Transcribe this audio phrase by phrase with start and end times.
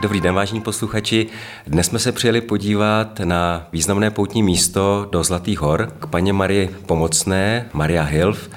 [0.00, 1.26] Dobrý den, vážení posluchači.
[1.66, 6.68] Dnes jsme se přijeli podívat na významné poutní místo do Zlatých hor k paně Marie
[6.86, 8.50] Pomocné, Maria Hilf,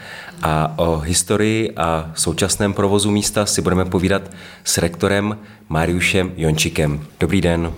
[0.43, 4.31] a o historii a současném provozu místa si budeme povídat
[4.63, 5.37] s rektorem
[5.69, 7.01] Mariušem Jončikem.
[7.19, 7.73] Dobrý den.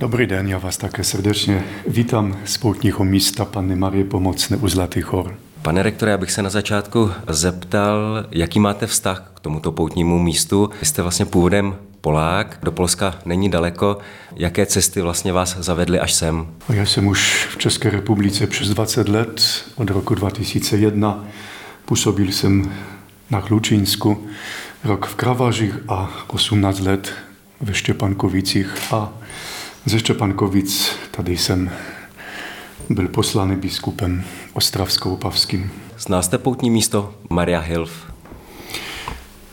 [0.00, 5.12] Dobrý den, já vás také srdečně vítám z poutního místa Panny Marie Pomocné u Zlatých
[5.12, 5.34] hor.
[5.62, 10.70] Pane rektore, abych se na začátku zeptal, jaký máte vztah k tomuto poutnímu místu.
[10.80, 13.98] Vy jste vlastně původem Polák, do Polska není daleko.
[14.36, 16.46] Jaké cesty vlastně vás zavedly až sem?
[16.68, 21.24] Já jsem už v České republice přes 20 let, od roku 2001.
[21.84, 22.72] Působil jsem
[23.30, 24.26] na Hlučínsku,
[24.84, 27.12] rok v Kravařích a 18 let
[27.60, 29.12] ve Štěpankovicích a
[29.84, 31.70] ze Štěpankovic tady jsem
[32.90, 35.70] byl poslaný biskupem Ostravskou-Pavským.
[35.98, 38.09] Zná jste poutní místo Maria Hilf?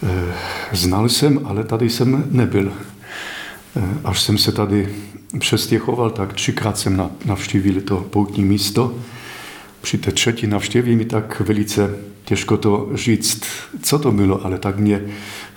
[0.03, 0.33] Eh,
[0.71, 2.73] znal jsem, ale tady jsem nebyl.
[3.75, 4.89] Eh, až jsem se tady
[5.39, 8.95] přestěhoval, tak třikrát jsem navštívil to poutní místo.
[9.81, 11.95] Při té třetí navštěvě mi tak velice
[12.25, 13.43] těžko to říct,
[13.81, 15.01] co to bylo, ale tak mě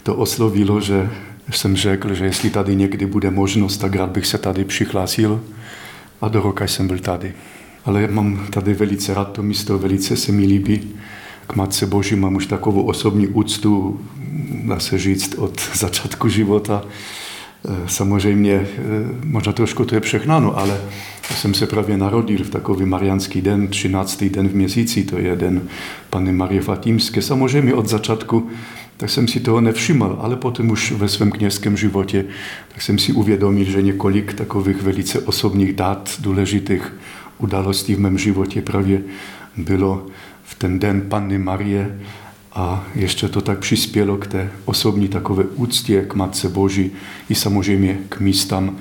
[0.02, 1.10] to oslovilo, že
[1.50, 5.40] jsem řekl, že jestli tady někdy bude možnost, tak rád bych se tady přihlásil.
[6.20, 7.34] A do roka jsem byl tady.
[7.84, 10.94] Ale mám tady velice rád to místo, velice se mi líbí.
[11.46, 14.00] K Matce Boží mám už takovou osobní úctu,
[14.64, 16.82] dá se říct, od začátku života.
[17.68, 18.66] E, samozřejmě, e,
[19.24, 20.80] možná trošku to je přechnáno, ale
[21.36, 24.24] jsem se právě narodil v takový mariánský den, 13.
[24.24, 25.62] den v měsíci, to je den
[26.10, 27.22] Panny Marie Fatímské.
[27.22, 28.50] Samozřejmě od začátku
[29.00, 32.24] tak jsem si toho nevšiml, ale potom už ve svém kněžském životě
[32.68, 36.92] tak jsem si uvědomil, že několik takových velice osobních dát, důležitých
[37.38, 39.02] událostí v mém životě právě
[39.56, 40.06] bylo
[40.44, 41.98] v ten den Panny Marie
[42.52, 46.90] a ještě to tak přispělo k té osobní takové úctě k Matce Boží
[47.28, 48.76] i samozřejmě k místám,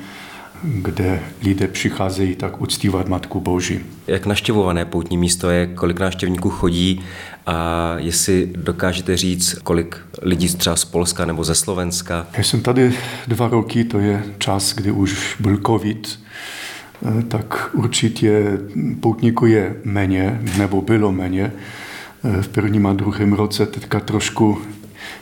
[0.63, 3.79] kde lidé přicházejí tak uctívat Matku Boží.
[4.07, 7.01] Jak naštěvované poutní místo je, kolik návštěvníků chodí
[7.45, 12.27] a jestli dokážete říct, kolik lidí třeba z Polska nebo ze Slovenska?
[12.38, 12.94] Já jsem tady
[13.27, 16.19] dva roky, to je čas, kdy už byl covid,
[17.19, 18.57] eh, tak určitě
[18.99, 21.51] poutníků je méně, nebo bylo méně.
[22.24, 24.57] Eh, v prvním a druhém roce teďka trošku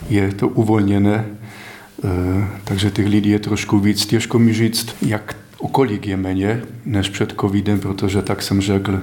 [0.10, 4.06] je to uvolněné, eh, takže těch lidí je trošku víc.
[4.06, 9.00] Těžko mi říct, jak o kolik je méně než před covidem, protože tak jsem řekl,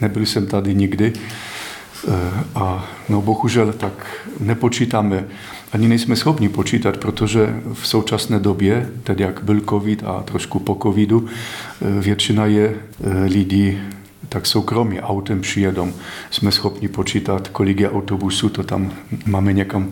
[0.00, 1.12] nebyl jsem tady nikdy.
[2.08, 2.12] Eh,
[2.54, 5.24] a no bohužel tak nepočítáme,
[5.72, 10.78] ani nejsme schopni počítat, protože v současné době, tedy jak byl covid a trošku po
[10.82, 11.26] covidu,
[12.00, 12.74] většina je
[13.24, 13.78] lidí
[14.28, 15.92] tak soukromě autem přijedou.
[16.30, 18.92] Jsme schopni počítat, kolik je autobusů, to tam
[19.26, 19.90] máme někam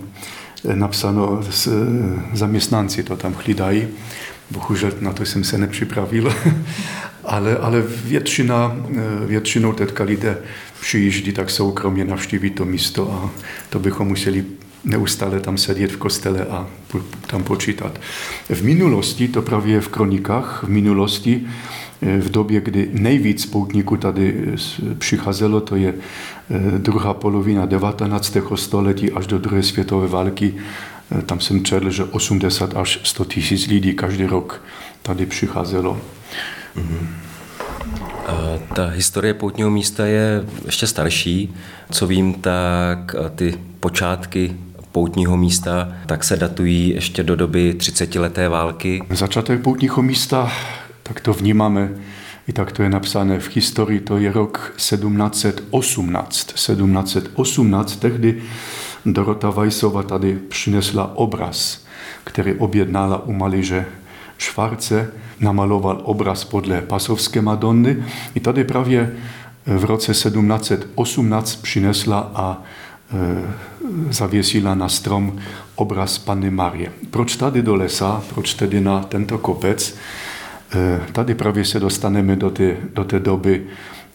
[0.69, 1.71] eh, napsáno, eh,
[2.33, 3.89] zaměstnanci to tam hlídají.
[4.51, 6.35] Bohužel na to jsem se nepřipravil,
[7.25, 10.39] ale, ale většina, eh, většinou teďka lidé
[10.81, 13.31] přijíždí tak soukromě navštívit to místo a
[13.71, 14.45] to bychom museli
[14.85, 16.67] neustále tam sedět v kostele a
[17.27, 18.01] tam počítat.
[18.49, 21.47] V minulosti, to právě v kronikách, v minulosti
[22.03, 24.45] v době, kdy nejvíc poutníků tady
[24.99, 25.95] přicházelo, to je
[26.79, 28.37] druhá polovina 19.
[28.55, 30.55] století až do druhé světové války,
[31.27, 34.63] tam jsem četl, že 80 až 100 tisíc lidí každý rok
[35.03, 36.01] tady přicházelo.
[36.77, 37.07] Mm-hmm.
[38.75, 41.55] Ta historie poutního místa je ještě starší.
[41.91, 44.57] Co vím, tak ty počátky
[44.93, 49.03] poutního místa tak se datují ještě do doby 30 leté války.
[49.11, 50.53] Začátek poutního místa
[51.05, 51.91] tak to vnímáme,
[52.49, 56.53] i tak to je napsané v historii, to je rok 1718.
[56.53, 58.43] 1718 tehdy
[59.07, 61.85] Dorota Vajsova tady přinesla obraz,
[62.25, 63.87] který objednala u maliže
[64.39, 68.05] Švarce, namaloval obraz podle pasovské Madonny
[68.35, 69.17] i tady právě
[69.67, 72.63] v roce 1718 přinesla a
[73.13, 75.39] e, zavěsila na strom
[75.75, 76.93] obraz Panny Marie.
[77.11, 79.97] Proč tady do lesa, proč tedy na tento kopec?
[80.75, 83.63] E, tady právě se dostaneme do té, do té doby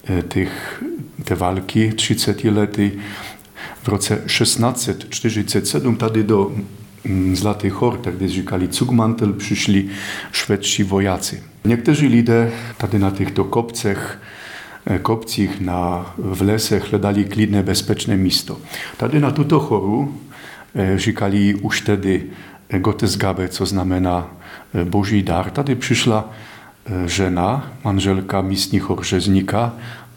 [0.09, 0.83] e, těch,
[1.23, 2.91] té války 30 lety.
[3.83, 6.51] V roce 1647 tady do
[7.03, 9.89] mm, Zlatých hor, tak kde říkali Cugmantel, přišli
[10.31, 11.43] švédští vojáci.
[11.63, 14.19] Někteří lidé tady na těchto kopcech
[14.85, 18.57] e, kopcích na, v lese hledali klidné, bezpečné místo.
[18.97, 20.21] Tady na tuto choru
[20.95, 22.23] říkali už tedy
[22.77, 24.35] Gottesgabe, co znamená
[24.83, 25.49] boží dar.
[25.49, 26.29] Tady přišla
[27.05, 29.73] žena, manželka místního řezníka,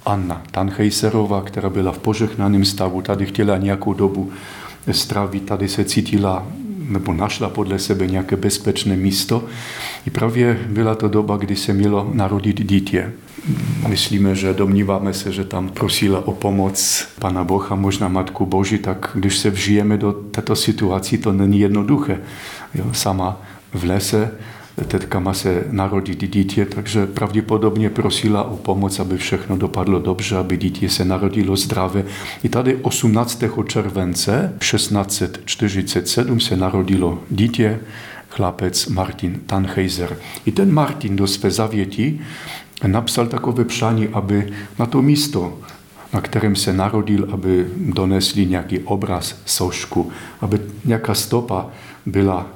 [0.06, 4.30] Anna Tanhejserová, která byla v požehnaném stavu, tady chtěla nějakou dobu
[4.90, 6.46] stravit, tady se cítila
[6.88, 9.44] nebo našla podle sebe nějaké bezpečné místo.
[10.06, 13.12] I právě byla to doba, kdy se mělo narodit dítě.
[13.88, 19.10] Myslíme, že domníváme se, že tam prosila o pomoc Pana Boha, možná Matku Boží, tak
[19.14, 22.20] když se vžijeme do této situaci, to není jednoduché.
[22.74, 23.40] Jo, sama
[23.74, 24.30] v lese
[24.88, 30.56] tetka má se narodit dítě, takže pravděpodobně prosila o pomoc, aby všechno dopadlo dobře, aby
[30.56, 32.04] dítě se narodilo zdravé.
[32.42, 33.44] I tady 18.
[33.68, 37.80] července 1647 se narodilo dítě,
[38.28, 40.16] chlapec Martin Tannheiser.
[40.46, 42.20] I ten Martin do své zavěti
[42.86, 45.58] napsal takové přání, aby na to místo,
[46.12, 50.10] na kterém se narodil, aby donesli nějaký obraz, sošku,
[50.40, 51.66] aby nějaká stopa
[52.06, 52.46] byla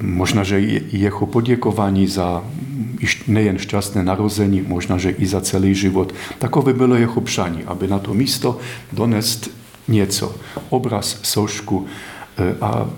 [0.00, 0.60] Možná, že
[0.92, 2.44] jeho poděkování za
[3.26, 6.14] nejen šťastné narození, možná, že i za celý život.
[6.38, 8.58] Takové bylo jeho přání, aby na to místo
[8.92, 9.50] donést
[9.88, 10.34] něco,
[10.68, 11.86] obraz, sošku
[12.38, 12.90] e, a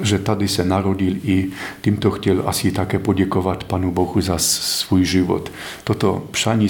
[0.00, 1.46] že tady se narodil i
[1.80, 5.52] tímto chtěl asi také poděkovat Panu Bohu za svůj život.
[5.84, 6.68] Toto přání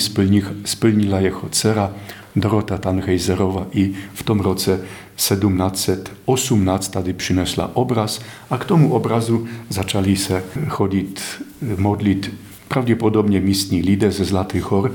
[0.64, 1.92] splnila jeho dcera
[2.36, 4.80] Dorota Tannheiserova i v tom roce
[5.16, 8.20] 1718 tady přinesla obraz
[8.50, 11.22] a k tomu obrazu začali se chodit,
[11.76, 12.34] modlit
[12.68, 14.92] pravděpodobně místní lidé ze Zlatých hor.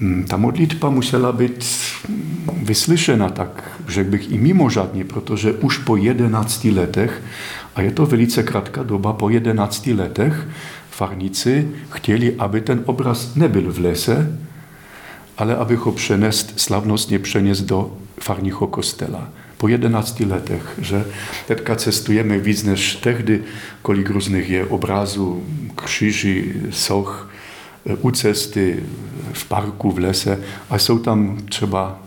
[0.00, 1.64] Mm, ta modlitba musela být
[2.62, 7.22] vyslyšena tak, řekl bych, i mimořádně, protože už po 11 letech,
[7.74, 10.48] a je to velice krátká doba, po 11 letech
[10.90, 14.38] farníci chtěli, aby ten obraz nebyl v lese,
[15.42, 19.28] ale aby ho přenést, slavnostně přenést do farního kostela.
[19.58, 21.04] Po 11 letech, že
[21.46, 23.42] teďka cestujeme víc než tehdy,
[23.82, 25.42] kolik různých je obrazů,
[25.74, 27.30] kříži, soch,
[28.00, 28.82] u cesty,
[29.32, 30.38] v parku, v lese
[30.70, 31.98] a jsou tam třeba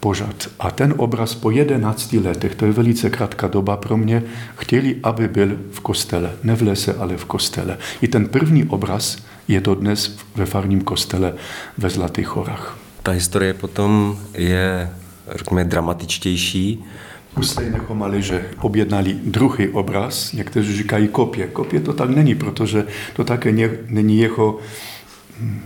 [0.00, 0.48] pořad.
[0.60, 4.22] A ten obraz po 11 letech, to je velice krátká doba pro mě,
[4.56, 6.32] chtěli, aby byl v kostele.
[6.42, 7.78] Ne v lese, ale v kostele.
[8.02, 11.34] I ten první obraz je to dnes ve farním kostele
[11.78, 12.78] ve Zlatých horách.
[13.02, 14.90] Ta historie potom je,
[15.34, 16.84] řekněme, dramatičtější.
[17.36, 21.46] U stejného mali, že objednali druhý obraz, někteří říkají kopie.
[21.46, 22.84] Kopie to tak není, protože
[23.16, 24.58] to také nie, není jeho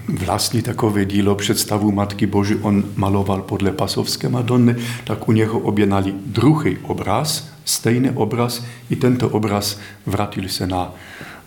[0.09, 6.15] vlastní takové dílo představu Matky Boží on maloval podle Pasovské Madony, tak u něho objednali
[6.27, 10.95] druhý obraz, stejný obraz, i tento obraz vrátil se na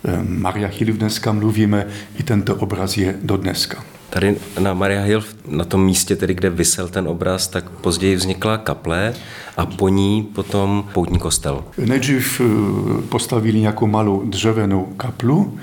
[0.04, 1.86] eh, Maria Hill dneska mluvíme,
[2.18, 3.84] i tento obraz je do dneska.
[4.10, 8.58] Tady na Maria Hill, na tom místě, tedy, kde vysel ten obraz, tak později vznikla
[8.58, 9.14] kaple
[9.56, 11.64] a po ní potom poutní kostel.
[11.78, 15.58] Nejdřív eh, postavili nějakou malou dřevěnou kaplu,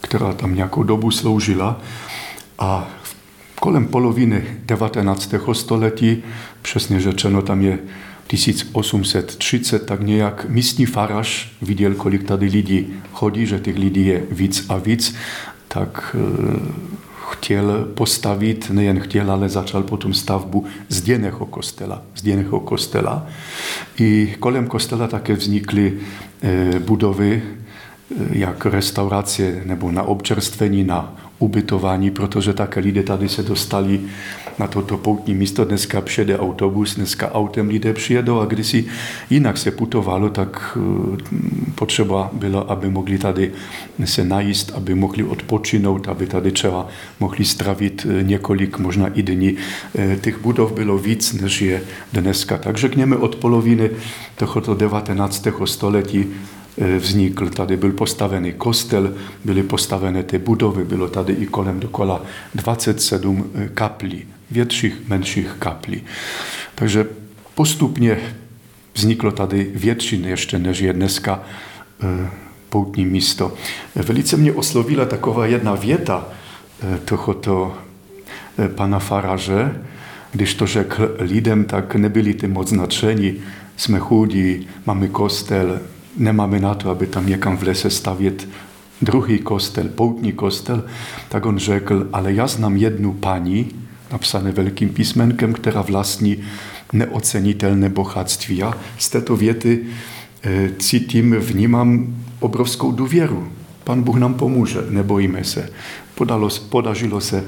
[0.00, 1.80] která tam nějakou dobu sloužila
[2.58, 2.88] a
[3.60, 5.34] kolem poloviny 19.
[5.52, 6.22] století,
[6.62, 7.78] přesně řečeno tam je
[8.26, 14.66] 1830, tak nějak místní faraž viděl, kolik tady lidí chodí, že těch lidí je víc
[14.68, 15.16] a víc,
[15.68, 16.58] tak e,
[17.30, 22.02] chtěl postavit, nejen chtěl, ale začal potom stavbu zděného kostela.
[22.16, 23.26] Zděného kostela.
[23.98, 25.98] I kolem kostela také vznikly
[26.42, 27.42] e, budovy,
[28.32, 34.00] jak restaurace nebo na občerstvení, na ubytování, protože také lidé tady se dostali
[34.58, 35.64] na toto poutní místo.
[35.64, 38.84] Dneska přijede autobus, dneska autem lidé přijedou a kdysi
[39.30, 41.16] jinak se putovalo, tak eh,
[41.74, 43.52] potřeba bylo, aby mohli tady
[44.04, 46.88] se najíst, aby mohli odpočinout, aby tady třeba
[47.20, 49.56] mohli stravit eh, několik, možná i dní.
[49.98, 51.82] Eh, těch budov bylo víc, než je
[52.12, 52.58] dneska.
[52.58, 53.90] Tak řekněme od poloviny
[54.36, 55.48] tohoto 19.
[55.64, 56.26] století
[56.98, 57.50] vznikl.
[57.50, 59.14] Tady byl postavený kostel,
[59.44, 62.22] byly postavené ty budovy, bylo tady i kolem dokola
[62.54, 66.02] 27 e, kaplí, větších, menších kaplí.
[66.74, 67.06] Takže
[67.54, 68.18] postupně
[68.94, 71.42] vzniklo tady větší ještě, než je dneska
[72.02, 72.30] e,
[72.68, 73.54] poutní místo.
[73.94, 76.28] Velice mě oslovila taková jedna věta
[77.04, 77.74] tohoto
[78.74, 79.82] pana Faraže,
[80.32, 83.34] když to řekl lidem, tak nebyli ty moc nadšení.
[83.76, 85.80] Jsme chudí, máme kostel,
[86.16, 88.48] nemáme na to, aby tam někam v lese stavět
[89.02, 90.84] druhý kostel, poutní kostel,
[91.28, 93.68] tak on řekl, ale já znám jednu paní,
[94.12, 96.36] napsané velkým písmenkem, která vlastní
[96.92, 98.56] neocenitelné bohatství.
[98.56, 99.84] Já z této věty
[100.42, 103.48] e, cítím, vnímám obrovskou důvěru.
[103.84, 105.70] Pan Bůh nám pomůže, nebojíme se.
[106.14, 107.44] Podalo, podařilo se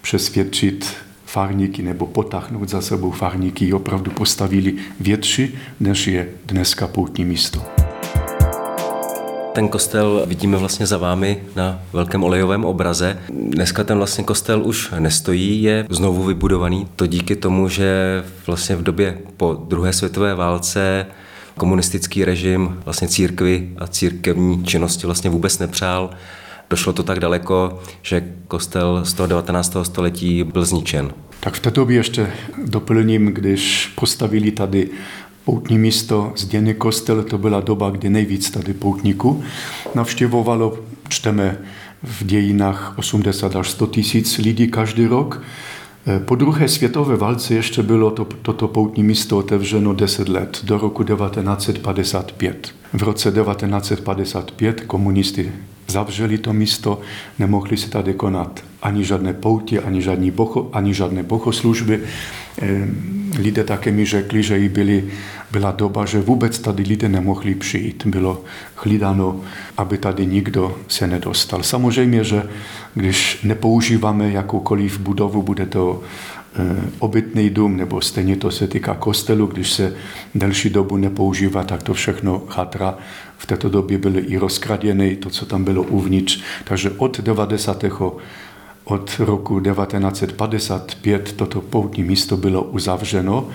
[0.00, 0.94] přesvědčit
[1.26, 7.62] farníky nebo potáhnout za sebou farníky, opravdu postavili větší, než je dneska poutní místo.
[9.52, 13.18] Ten kostel vidíme vlastně za vámi na velkém olejovém obraze.
[13.30, 16.86] Dneska ten vlastně kostel už nestojí, je znovu vybudovaný.
[16.96, 21.06] To díky tomu, že vlastně v době po druhé světové válce
[21.56, 26.10] komunistický režim vlastně církvy a církevní činnosti vlastně vůbec nepřál.
[26.70, 29.76] Došlo to tak daleko, že kostel z toho 19.
[29.82, 31.12] století byl zničen.
[31.40, 32.32] Tak v té době ještě
[32.64, 34.88] doplním, když postavili tady
[35.44, 39.42] poutní místo, zděný kostel, to byla doba, kdy nejvíc tady poutníků
[39.94, 41.58] navštěvovalo, čteme
[42.02, 45.42] v dějinách 80 až 100 tisíc lidí každý rok.
[46.24, 51.04] Po druhé světové válce ještě bylo to, toto poutní místo otevřeno 10 let, do roku
[51.04, 52.74] 1955.
[52.92, 55.52] V roce 1955 komunisti
[55.88, 57.00] zavřeli to místo,
[57.38, 62.00] nemohli se tady konat ani žádné poutě, ani, žádný boho, ani žádné bohoslužby.
[63.38, 65.04] Lidé také mi řekli, že i byli,
[65.52, 68.06] byla doba, že vůbec tady lidé nemohli přijít.
[68.06, 68.44] Bylo
[68.76, 69.40] hlídáno,
[69.76, 71.62] aby tady nikdo se nedostal.
[71.62, 72.42] Samozřejmě, že
[72.94, 76.02] když nepoužíváme jakoukoliv budovu, bude to
[76.98, 79.94] obytný dům, nebo stejně to se týká kostelu, když se
[80.34, 82.98] delší dobu nepoužívá, tak to všechno chatra.
[83.38, 86.40] V této době byly i rozkraděny, to, co tam bylo uvnitř.
[86.64, 87.84] Takže od 90.
[88.84, 93.48] od roku 1955 toto poutní místo bylo uzavřeno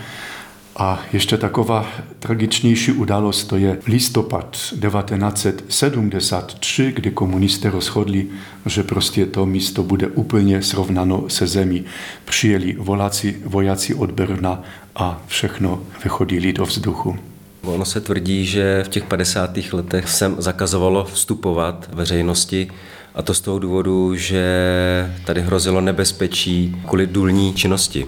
[0.80, 1.86] a ještě taková
[2.20, 8.28] tragičnější událost to je listopad 1973, kdy komunisté rozhodli,
[8.66, 11.86] že prostě to místo bude úplně srovnáno se zemí.
[12.26, 14.64] Přijeli voláci, vojáci od Brna
[14.96, 17.18] a všechno vychodili do vzduchu.
[17.64, 19.58] Ono se tvrdí, že v těch 50.
[19.74, 22.68] letech se zakazovalo vstupovat veřejnosti
[23.18, 24.44] a to z toho důvodu, že
[25.26, 28.06] tady hrozilo nebezpečí kvůli důlní činnosti.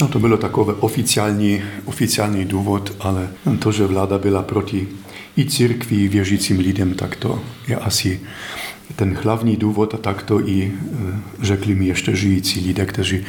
[0.00, 3.28] No to bylo takové oficiální, oficiální důvod, ale
[3.58, 4.88] to, že vláda byla proti
[5.38, 8.20] i církvi, i věřícím lidem, tak to je asi
[8.96, 10.72] ten hlavní důvod a tak to i
[11.42, 13.24] řekli mi ještě žijící lidé, kteří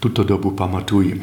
[0.00, 1.20] tuto dobu pamatují.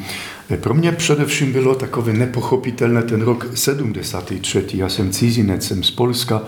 [0.61, 4.65] Pro mě především bylo takové nepochopitelné ten rok 73.
[4.73, 6.41] Já jsem cizinec, jsem z Polska,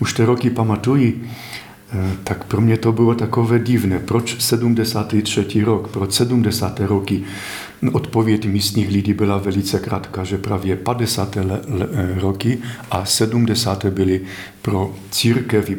[0.00, 1.30] už ty roky pamatuji,
[2.24, 3.98] tak pro mě to bylo takové divné.
[3.98, 5.62] Proč 73.
[5.62, 6.80] rok, proč 70.
[6.80, 7.22] roky?
[7.92, 11.36] Odpověď místních lidí byla velice krátká, že právě 50.
[11.36, 11.60] Le, le,
[12.20, 12.58] roky
[12.90, 13.86] a 70.
[13.86, 14.20] byly
[14.62, 15.76] pro církev i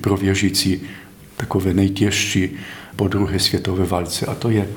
[0.00, 0.80] pro věřící
[1.36, 2.48] takové nejtěžší
[2.96, 4.26] po druhé světové válce.
[4.26, 4.68] A to je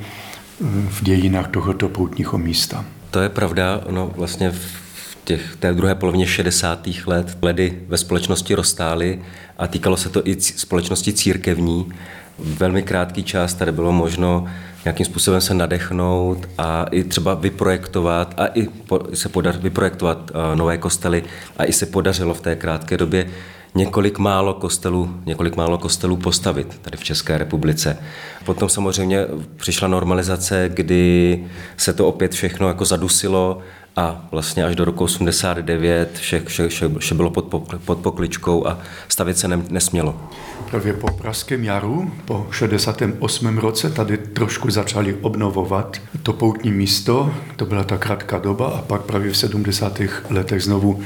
[0.90, 2.86] v dějinách tohoto poutního místa.
[3.12, 4.89] To je pravda, no vlastně v
[5.30, 6.90] těch, té druhé polovině 60.
[7.06, 9.22] let ledy ve společnosti rozstály
[9.58, 11.92] a týkalo se to i společnosti církevní.
[12.40, 14.46] Velmi krátký čas tady bylo možno
[14.86, 18.68] nějakým způsobem se nadechnout a i třeba vyprojektovat a i
[19.14, 21.24] se podař, vyprojektovat nové kostely
[21.58, 23.30] a i se podařilo v té krátké době
[23.76, 27.98] několik málo kostelů, několik málo kostelů postavit tady v České republice.
[28.46, 31.44] Potom samozřejmě přišla normalizace, kdy
[31.78, 33.60] se to opět všechno jako zadusilo
[34.00, 37.46] a vlastně až do roku 89 vše, vše, vše, vše bylo pod,
[37.86, 40.30] pod pokličkou a stavět se ne, nesmělo.
[40.70, 43.58] Právě po Pražském jaru, po 68.
[43.58, 49.02] roce, tady trošku začali obnovovat to poutní místo, to byla ta krátká doba a pak
[49.02, 50.02] právě v 70.
[50.30, 51.02] letech znovu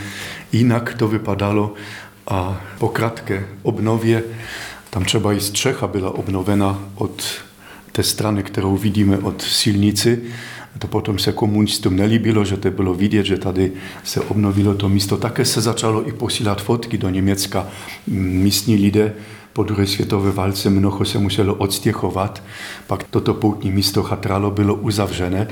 [0.52, 1.74] jinak to vypadalo
[2.28, 4.24] a po krátké obnově,
[4.90, 7.24] tam třeba i střecha byla obnovena od
[7.92, 10.22] té strany, kterou vidíme od silnici,
[10.80, 13.72] to potom se komunistům nelíbilo, že to bylo vidět, že tady
[14.04, 15.18] se obnovilo to místo.
[15.18, 17.68] Také se začalo i posílat fotky do Německa.
[18.08, 19.14] Místní lidé
[19.54, 22.44] po druhé světové válce mnoho se muselo odstěchovat.
[22.88, 25.48] Pak toto poutní místo chatralo, bylo uzavřené.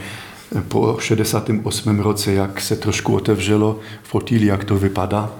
[0.67, 1.99] Po 68.
[1.99, 5.31] roce, jak se trošku otevřelo, fotili, jak to vypadá,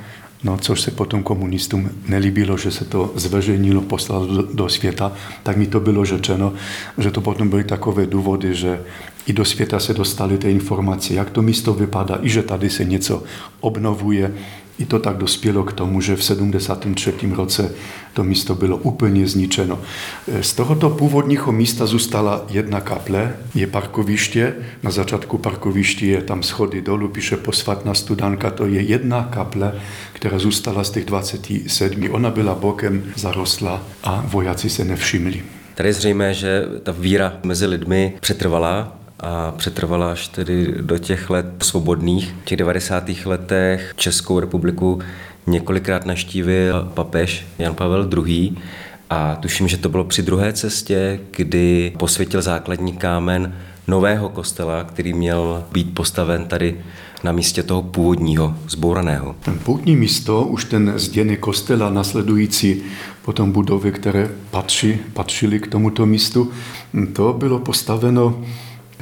[0.43, 5.11] No, což se potom komunistům nelíbilo, že se to zveřejnilo, poslalo do, do světa,
[5.43, 6.53] tak mi to bylo řečeno,
[6.97, 8.81] že to potom byly takové důvody, že
[9.27, 12.83] i do světa se dostaly ty informace, jak to místo vypadá, i že tady se
[12.85, 13.23] něco
[13.59, 14.33] obnovuje.
[14.79, 17.13] I to tak dospělo k tomu, že v 73.
[17.35, 17.71] roce
[18.13, 19.79] to místo bylo úplně zničeno.
[20.41, 26.81] Z tohoto původního místa zůstala jedna kaple, je parkoviště, na začátku parkoviště je tam schody
[26.81, 29.75] dolů, píše posvatná studanka, to je jedna kaple,
[30.13, 32.09] která zůstala z těch 27.
[32.11, 35.43] Ona byla bokem zarostla a vojáci se nevšimli.
[35.75, 41.29] Tady je zřejmé, že ta víra mezi lidmi přetrvala a přetrvala až tedy do těch
[41.29, 42.35] let svobodných.
[42.41, 43.09] V těch 90.
[43.25, 44.99] letech Českou republiku
[45.47, 48.57] několikrát naštívil papež Jan Pavel II.
[49.09, 53.55] A tuším, že to bylo při druhé cestě, kdy posvětil základní kámen
[53.87, 56.77] nového kostela, který měl být postaven tady
[57.23, 59.35] na místě toho původního, zbouraného.
[59.45, 62.83] Ten původní místo, už ten zděný kostela nasledující
[63.25, 66.51] potom budovy, které patří, patřily k tomuto místu,
[67.13, 68.41] to bylo postaveno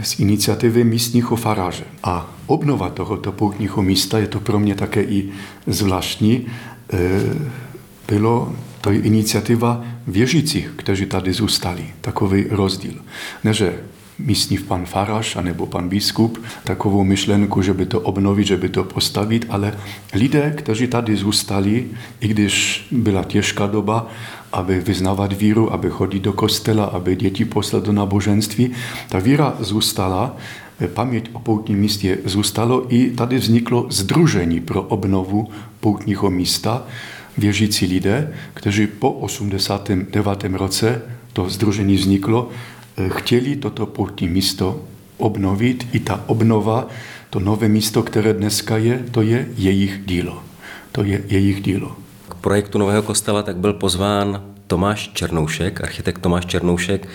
[0.04, 1.84] z inicjatywy místního faráře.
[2.04, 5.30] A obnova tohoto poutního místa, je to pro mě také i
[5.68, 6.48] zvláštní,
[8.08, 11.86] bylo to inicjatywa wierzycich, którzy tady zůstali.
[12.02, 12.94] Takový rozdíl.
[13.44, 13.80] Ne, že
[14.20, 18.84] místní pan farář anebo pan biskup takovou myšlenku, že by to obnovit, že by to
[18.84, 19.74] postavit, ale
[20.14, 21.86] lidé, kteří tady zůstali,
[22.20, 24.08] i když byla těžká doba,
[24.54, 28.72] aby vyznávat víru, aby chodit do kostela, aby děti poslat do náboženství,
[29.10, 30.38] ta víra zůstala,
[30.88, 35.50] paměť o poutním místě zůstalo i tady vzniklo združení pro obnovu
[35.80, 36.84] poutního místa,
[37.38, 40.44] věřící lidé, kteří po 89.
[40.44, 41.02] roce
[41.34, 42.50] to združení vzniklo,
[43.08, 44.82] chtěli toto poutní místo
[45.18, 45.88] obnovit.
[45.92, 46.88] I ta obnova,
[47.30, 50.44] to nové místo, které dneska je, to je jejich dílo.
[50.92, 51.96] To je jejich dílo.
[52.30, 57.08] K projektu Nového kostela tak byl pozván Tomáš Černoušek, architekt Tomáš Černoušek,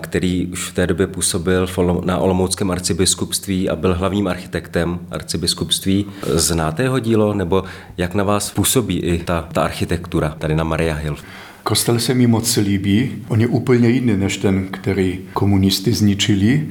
[0.00, 1.66] který už v té době působil
[2.04, 6.06] na Olomouckém arcibiskupství a byl hlavním architektem arcibiskupství.
[6.26, 7.64] Znáte jeho dílo, nebo
[7.96, 11.16] jak na vás působí i ta, ta architektura tady na Maria Hill?
[11.62, 13.12] Kostel se mi moc líbí.
[13.28, 16.68] On je úplně jiný než ten, který komunisty zničili.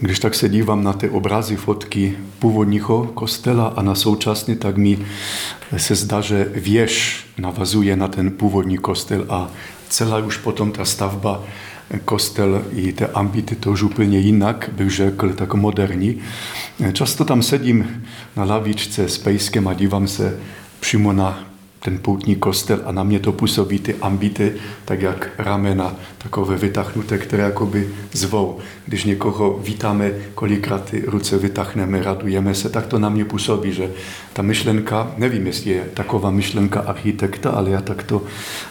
[0.00, 4.98] Když tak se dívám na ty obrazy, fotky původního kostela a na současný, tak mi
[5.76, 9.50] se zdá, že věž navazuje na ten původní kostel a
[9.88, 11.44] celá už potom ta stavba
[12.04, 16.20] kostel i te ambity to úplně jinak, bych řekl, tak moderní.
[16.92, 18.04] Často tam sedím
[18.36, 20.38] na lavičce s pejskem a dívám se
[20.80, 21.49] přímo na
[21.80, 24.52] ten poutní kostel a na mě to působí ty ambity,
[24.84, 28.58] tak jak ramena takové vytahnuté, které jakoby zvou.
[28.86, 33.90] Když někoho vítáme, kolikrát ty ruce vytáhneme, radujeme se, tak to na mě působí, že
[34.32, 38.22] ta myšlenka, nevím, jestli je taková myšlenka architekta, ale já tak to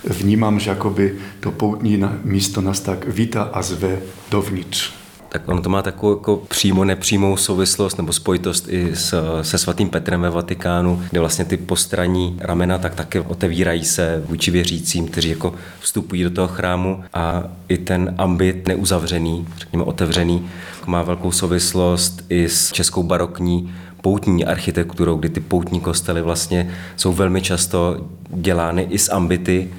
[0.04, 4.00] vnímám, že jakoby to poutní místo nás tak vítá a zve
[4.30, 4.99] dovnitř
[5.30, 9.90] tak ono to má takovou jako přímo nepřímou souvislost nebo spojitost i s, se svatým
[9.90, 15.30] Petrem ve Vatikánu, kde vlastně ty postranní ramena tak také otevírají se vůči věřícím, kteří
[15.30, 17.04] jako vstupují do toho chrámu.
[17.14, 20.50] A i ten ambit neuzavřený, řekněme otevřený,
[20.86, 27.14] má velkou souvislost i s českou barokní poutní architekturou, kdy ty poutní kostely vlastně jsou
[27.14, 29.70] velmi často dělány i z ambity,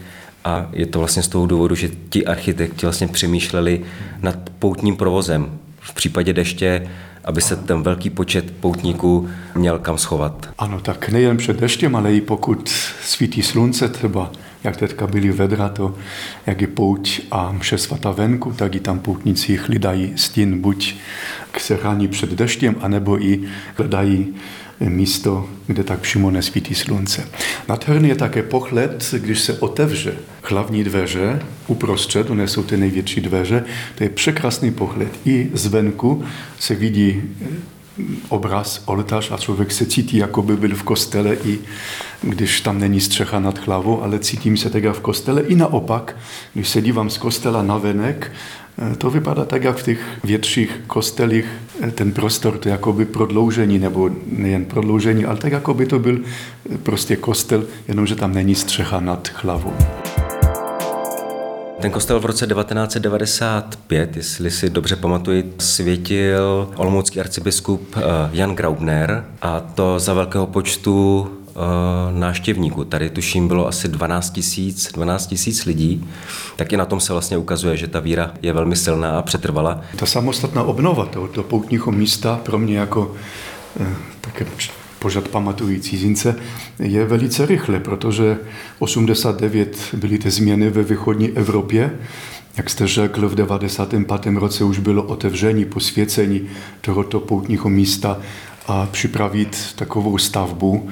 [0.44, 3.80] a je to vlastně z toho důvodu, že ti architekti vlastně přemýšleli
[4.22, 5.58] nad poutním provozem.
[5.80, 6.88] V případě deště,
[7.24, 10.48] aby se ten velký počet poutníků měl kam schovat.
[10.58, 12.68] Ano, tak nejen před deštěm, ale i pokud
[13.02, 14.30] svítí slunce, třeba
[14.64, 15.94] jak teďka byly vedra, to
[16.46, 20.94] jak je pouť a mše svatá venku, tak i tam poutníci hledají stín, buď
[21.52, 23.40] k se chrání před deštěm, anebo i
[23.76, 24.34] hledají
[24.88, 27.28] místo, kde tak přímo nesvítí slunce.
[27.68, 33.64] Nádherný je také pohled, když se otevře hlavní dveře uprostřed, one jsou ty největší dveře,
[33.94, 35.08] to je překrásný pohled.
[35.24, 36.24] I zvenku
[36.58, 37.22] se vidí
[38.28, 41.58] obraz, oltář a člověk se cítí, jako by byl v kostele, i
[42.22, 45.42] když tam není střecha nad hlavou, ale cítím se tak v kostele.
[45.42, 46.16] I naopak,
[46.54, 48.32] když se dívám z kostela na venek,
[48.98, 51.44] to vypadá tak, jak v těch větších kostelích
[51.80, 56.18] eh, ten prostor, to jakoby prodloužení, nebo nejen prodloužení, ale tak, jako by to byl
[56.74, 59.72] eh, prostě kostel, jenomže tam není střecha nad hlavou.
[61.80, 67.96] Ten kostel v roce 1995, jestli si dobře pamatuji, světil olomoucký arcibiskup
[68.32, 72.84] Jan Graubner a to za velkého počtu Eh, návštěvníků.
[72.84, 76.08] Tady tuším bylo asi 12 tisíc 12 tisíc lidí,
[76.56, 79.80] tak i na tom se vlastně ukazuje, že ta víra je velmi silná a přetrvala.
[79.96, 83.14] Ta samostatná obnova tohoto poutního místa pro mě jako
[83.80, 83.86] eh,
[84.20, 84.46] také
[84.98, 86.36] pořád pamatují cizince,
[86.78, 88.38] je velice rychle, protože
[88.78, 91.90] 89 byly ty změny ve východní Evropě.
[92.56, 94.36] Jak jste řekl, v 95.
[94.36, 96.48] roce už bylo otevření, posvěcení
[96.80, 98.18] tohoto poutního místa
[98.70, 100.88] a připravit takovou stavbu,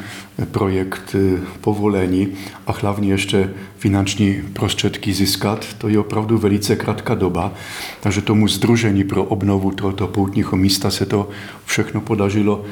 [0.50, 2.28] projekt e, povolení
[2.66, 7.52] a hlavně ještě finanční prostředky získat, to je opravdu velice krátká doba.
[8.00, 11.28] Takže tomu združení pro obnovu tohoto poutního místa se to
[11.64, 12.64] všechno podařilo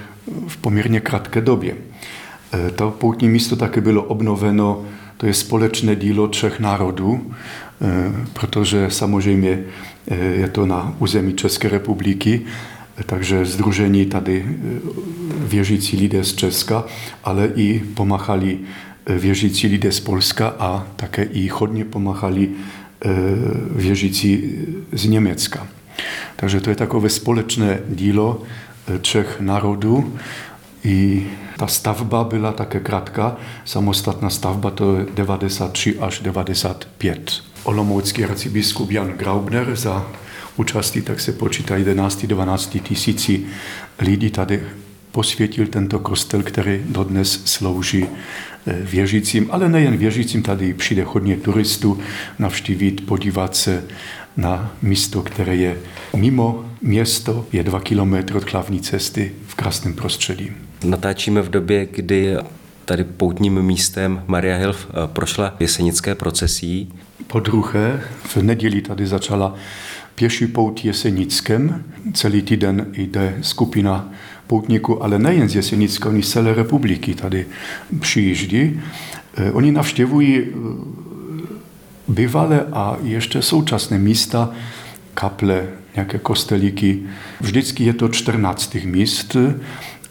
[0.48, 1.74] v poměrně krátké době.
[2.54, 4.84] E, to poutní místo také bylo obnoveno,
[5.16, 7.20] to je společné dílo třech národů,
[7.82, 9.64] e, protože samozřejmě
[10.10, 12.42] je to na území České republiky,
[13.06, 14.54] takže združení tady e,
[15.48, 16.84] věřící lidé z Česka,
[17.24, 18.58] ale i pomáhali
[19.06, 23.10] e, věřící lidé z Polska a také i chodně pomáhali e,
[23.70, 24.54] věřící
[24.92, 25.66] z Německa.
[26.36, 28.42] Takže to je takové společné dílo
[29.00, 30.14] třech národů.
[30.84, 37.42] I ta stavba byla také krátká, samostatná stavba to je 93 až 95.
[37.64, 40.06] Olomoucký arcibiskup Jan Graubner za
[40.56, 43.44] účastí, tak se počítá 11-12 tisíci
[43.98, 44.62] lidí tady
[45.12, 51.98] posvětil tento kostel, který dodnes slouží eh, věřícím, ale nejen věřícím, tady přijde hodně turistů
[52.38, 53.84] navštívit, podívat se
[54.36, 55.78] na místo, které je
[56.16, 60.50] mimo město, je dva kilometry od hlavní cesty v krásném prostředí.
[60.84, 62.36] Natáčíme v době, kdy
[62.84, 66.92] tady poutním místem Maria Hilf eh, prošla jesenické procesí.
[67.26, 69.54] Po druhé, v neděli tady začala
[70.16, 71.84] pěší pout Jesenickem.
[72.14, 74.12] Celý týden jde skupina
[74.46, 77.46] poutníků, ale nejen z Jesenicka, oni z celé republiky tady
[78.00, 78.80] přijíždí.
[79.36, 80.52] Eh, oni navštěvují eh,
[82.08, 84.50] bývalé a ještě současné místa,
[85.14, 87.02] kaple, nějaké kostelíky.
[87.40, 89.36] Vždycky je to 14 míst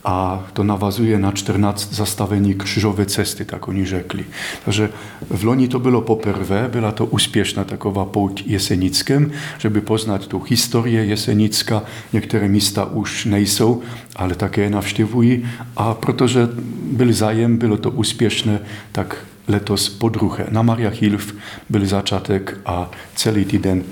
[0.05, 4.25] a to navazuje na 14 zastavení křižové cesty, tak oni řekli.
[4.65, 4.89] Takže
[5.29, 11.05] v loni to bylo poprvé, byla to úspěšná taková pouť Jesenickem, żeby poznat tu historię
[11.05, 11.83] Jesenicka.
[12.13, 13.81] Některé místa už nejsou,
[14.15, 15.45] ale také je navštěvují
[15.77, 16.49] a protože
[16.91, 18.59] byl zájem, bylo to úspěšné,
[18.91, 20.47] tak letos po druhé.
[20.49, 21.33] Na Maria Hilf
[21.69, 23.83] byl začátek a celý týden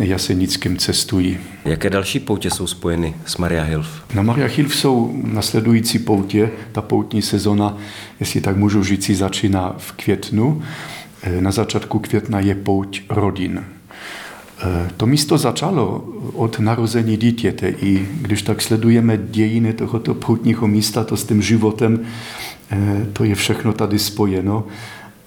[0.00, 1.38] Jasenickým cestují.
[1.64, 4.02] Jaké další poutě jsou spojeny s Maria Hilf?
[4.14, 6.50] Na Maria Hilf jsou nasledující poutě.
[6.72, 7.76] Ta poutní sezona,
[8.20, 10.62] jestli tak můžu říci, začíná v květnu.
[11.22, 13.58] E, na začátku května je pouť rodin.
[13.58, 21.04] E, to místo začalo od narození dítěte i když tak sledujeme dějiny tohoto poutního místa,
[21.04, 22.00] to s tím životem,
[22.72, 24.66] e, to je všechno tady spojeno.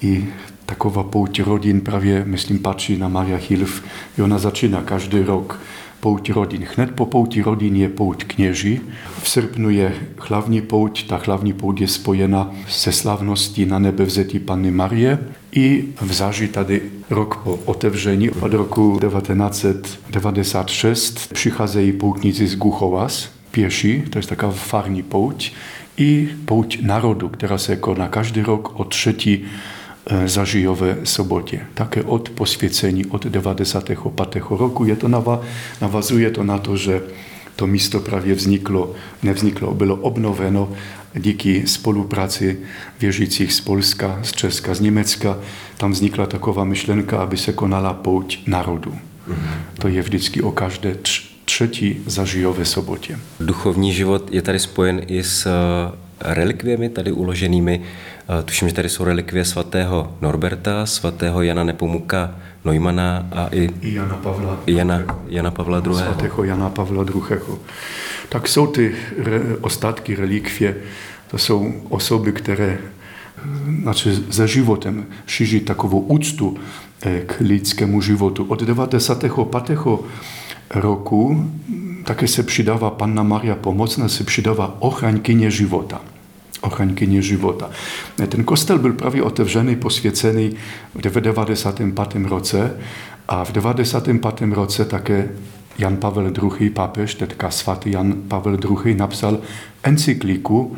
[0.01, 0.27] I
[0.71, 3.83] taková pouť rodin právě, myslím, patří na Maria Hilf.
[4.17, 5.59] I ona začíná každý rok
[5.99, 6.65] pouť rodin.
[6.75, 8.81] Hned po pouti rodin je pouť kněží.
[9.23, 11.07] V srpnu je hlavní pouť.
[11.07, 15.19] Ta hlavní pouť je spojena se slavností na nebe vzetí Panny Marie.
[15.51, 24.03] I v září tady rok po otevření od roku 1996 přicházejí poutníci z Guchovas, pěší,
[24.09, 25.51] to je taková farní pouť,
[25.97, 29.47] i pouť národu, která se koná každý rok o třetí E,
[30.25, 31.59] zažijové sobotě.
[31.73, 33.99] Také od posvěcení od 95.
[34.49, 34.85] roku.
[34.85, 35.41] Je to nava,
[35.81, 37.01] navazuje to na to, že
[37.55, 40.69] to místo právě vzniklo, nevzniklo, bylo obnoveno
[41.15, 42.57] díky spolupráci
[42.99, 45.37] věřících z Polska, z Česka, z Německa.
[45.77, 48.91] Tam vznikla taková myšlenka, aby se konala pouť národu.
[48.91, 49.35] Mm-hmm.
[49.79, 50.97] To je vždycky o každé
[51.45, 53.19] třetí zažijové sobotě.
[53.39, 55.51] Duchovní život je tady spojen i s e,
[56.21, 57.81] relikviemi tady uloženými
[58.45, 64.15] Tuším, že tady jsou relikvie svatého Norberta, svatého Jana Nepomuka Neumana a i, I Jana
[64.15, 65.95] Pavla, Jana, Jana Pavla II.
[65.95, 67.39] Svatého Jana Pavla II.
[68.29, 70.75] Tak jsou ty re, ostatky relikvie,
[71.31, 72.77] to jsou osoby, které
[73.81, 76.57] znaczy ze životem šíří takovou úctu
[77.01, 78.45] e, k lidskému životu.
[78.49, 79.31] Od 95.
[80.69, 81.51] roku
[82.05, 86.01] také se přidává Panna Maria Pomocná, se přidává ochraňkyně života
[86.61, 87.69] ochraňkyně života.
[88.29, 90.55] Ten kostel byl právě otevřený, posvěcený
[90.93, 92.15] v 95.
[92.27, 92.77] roce
[93.27, 94.41] a v 95.
[94.51, 95.29] roce také
[95.77, 96.69] Jan Pavel II.
[96.69, 98.95] papež, teďka svatý Jan Pavel II.
[98.95, 99.39] napsal
[99.83, 100.77] encykliku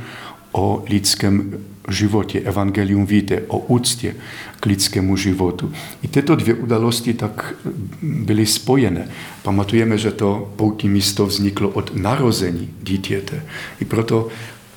[0.52, 1.54] o lidském
[1.90, 4.16] životě, Evangelium Vitae, o úctě
[4.60, 5.72] k lidskému životu.
[6.02, 7.54] I tyto dvě události tak
[8.02, 9.08] byly spojené.
[9.44, 13.44] Pamatujeme, že to poutní místo vzniklo od narození dítěte.
[13.80, 14.28] I proto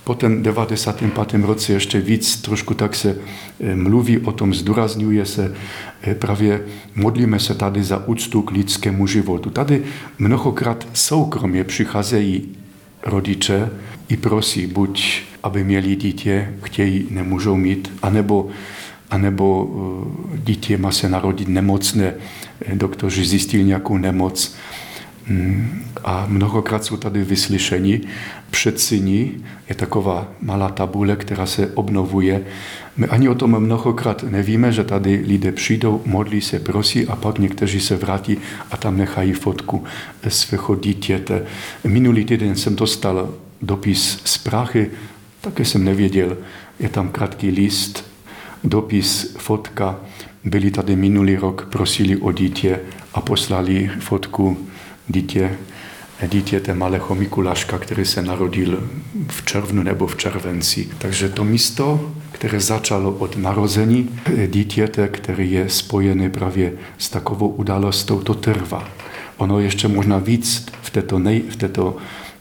[0.07, 1.45] po ten 95.
[1.45, 3.17] roce ještě víc trošku tak se
[3.61, 5.55] eh, mluví o tom, zdůrazňuje se,
[6.03, 6.63] eh, právě
[6.95, 9.51] modlíme se tady za úctu k lidskému životu.
[9.51, 9.83] Tady
[10.19, 12.57] mnohokrát soukromě přicházejí
[13.03, 13.71] rodiče
[14.09, 18.49] i prosí, buď aby měli dítě, chtějí, nemůžou mít, anebo,
[19.11, 19.69] anebo
[20.35, 22.15] eh, dítě má se narodit nemocné,
[22.75, 24.55] doktoři zjistili nějakou nemoc,
[25.29, 28.01] mm, a mnohokrát jsou tady vyslyšeni.
[28.51, 32.45] Před syní je taková malá tabule, která se obnovuje.
[32.97, 37.39] My ani o tom mnohokrát nevíme, že tady lidé přijdou, modlí se, prosí a pak
[37.39, 38.39] někteří se vrátí
[38.71, 39.85] a tam nechají fotku
[40.29, 41.43] svého dítěte.
[41.85, 44.91] Minulý týden jsem dostal dopis z Prachy,
[45.41, 46.37] také jsem nevěděl,
[46.81, 48.05] je tam krátký list,
[48.65, 50.01] dopis, fotka.
[50.45, 52.81] Byli tady minulý rok, prosili o dítě
[53.15, 54.59] a poslali fotku
[55.09, 55.59] dítě
[56.25, 58.89] dítěte malého Mikuláška, který se narodil
[59.29, 60.89] v červnu nebo v červenci.
[60.99, 64.09] Takže to místo, které začalo od narození
[64.47, 68.89] dítěte, který je spojený právě s takovou událostou, to trvá.
[69.37, 71.97] Ono ještě možná víc v této, nej, v této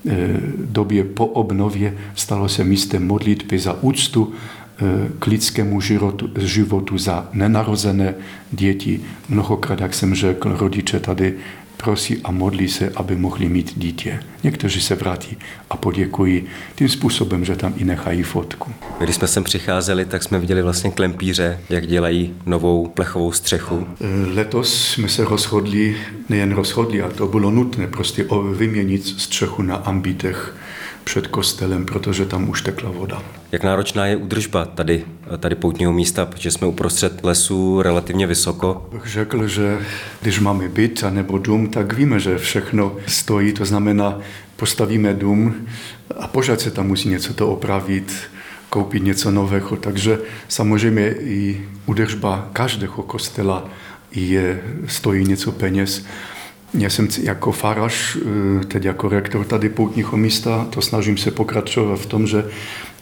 [0.08, 0.28] e,
[0.66, 7.30] době po obnově stalo se místem modlitby za úctu e, k lidskému životu, životu za
[7.34, 8.16] nenarozené
[8.52, 9.02] děti.
[9.30, 11.34] Mnohokrát, jak jsem řekl, rodiče tady
[11.78, 14.20] prosí a modlí se, aby mohli mít dítě.
[14.44, 15.38] Někteří se vrátí
[15.70, 16.44] a poděkují
[16.76, 18.72] tím způsobem, že tam i nechají fotku.
[19.00, 23.88] Když jsme sem přicházeli, tak jsme viděli vlastně klempíře, jak dělají novou plechovou střechu.
[24.36, 25.98] Letos jsme se rozhodli,
[26.30, 30.56] nejen rozhodli, ale to bylo nutné prostě vyměnit střechu na ambitech
[31.04, 33.24] před kostelem, protože tam už tekla voda.
[33.56, 35.06] Jak náročná je údržba tady,
[35.40, 38.90] tady poutního místa, protože jsme uprostřed lesů relativně vysoko?
[38.92, 39.78] Bych řekl, že
[40.22, 44.20] když máme byt nebo dům, tak víme, že všechno stojí, to znamená,
[44.56, 45.68] postavíme dům
[46.20, 48.14] a pořád se tam musí něco to opravit,
[48.70, 53.70] koupit něco nového, takže samozřejmě i údržba každého kostela
[54.12, 56.06] je, stojí něco peněz.
[56.74, 58.18] Já jsem jako farář,
[58.62, 62.44] eh, teď jako rektor tady poutního místa, to snažím se pokračovat v tom, že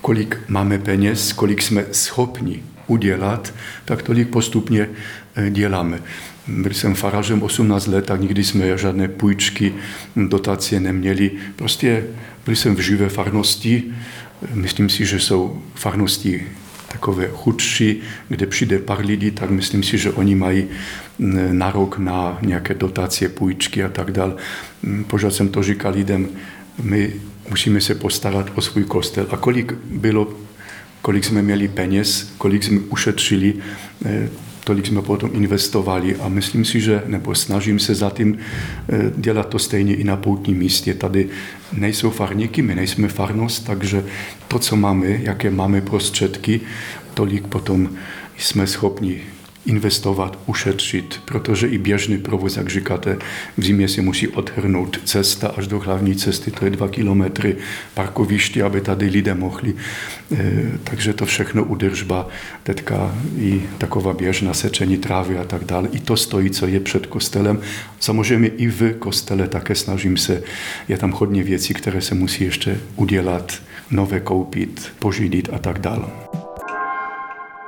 [0.04, 3.54] kolik máme peněz, kolik jsme schopni udělat,
[3.86, 4.90] tak tolik postupně
[5.36, 6.00] eh, děláme.
[6.48, 9.74] Byl jsem farářem 18 let a nikdy jsme žádné půjčky,
[10.16, 11.32] dotace neměli.
[11.56, 12.04] Prostě
[12.46, 13.84] byl jsem v živé farnosti.
[14.54, 16.48] Myslím si, že jsou farnosti
[16.92, 20.68] takové chudší, kde přijde pár lidí, tak myslím si, že oni mají
[21.52, 24.36] nárok na nějaké dotace, půjčky a tak dále.
[25.08, 26.28] Pořád jsem to říkal lidem,
[26.84, 27.14] my
[27.54, 29.28] musíme se postarat o svůj kostel.
[29.30, 30.34] A kolik bylo,
[31.02, 33.54] kolik jsme měli peněz, kolik jsme ušetřili,
[34.64, 38.38] tolik jsme potom investovali a myslím si, že, nebo snažím se zatím
[39.18, 40.94] dělat to stejně i na poutním místě.
[40.94, 41.30] Tady
[41.74, 44.04] nejsou farníky, my nejsme farnost, takže
[44.48, 46.62] to, co máme, jaké máme prostředky,
[47.14, 47.90] tolik potom
[48.38, 49.22] jsme schopni
[49.66, 53.18] investovat, ušetřit, protože i běžný provoz, jak říkáte,
[53.58, 57.56] v zimě si musí odhrnout cesta až do hlavní cesty, to je dva kilometry
[57.94, 59.74] parkoviště, aby tady lidé mohli.
[60.84, 62.28] Takže to všechno udržba,
[62.64, 65.90] teďka i taková běžná sečení trávy a tak dále.
[65.92, 67.60] I to stojí, co je před kostelem.
[68.00, 70.44] Samozřejmě i v kostele také snažím se,
[70.88, 76.23] je tam hodně věcí, které se musí ještě udělat, nové koupit, požídit a tak dále.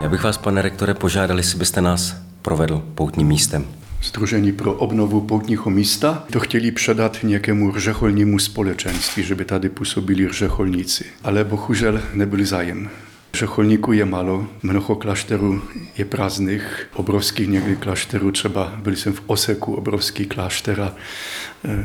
[0.02, 3.66] Já bych vás, pane rektore, požádal, jestli byste nás provedl poutním místem.
[4.04, 10.34] Združení pro obnovu poutního místa to chtěli předat nějakému řecholnímu společenství, že by tady působili
[10.34, 11.06] řecholníci.
[11.24, 12.90] Ale bohužel nebyl zájem.
[13.36, 15.62] Řecholníků je málo, mnoho klášterů
[15.98, 20.96] je prázdných, obrovských někdy klášterů, třeba byl jsem v Oseku, obrovský klášter a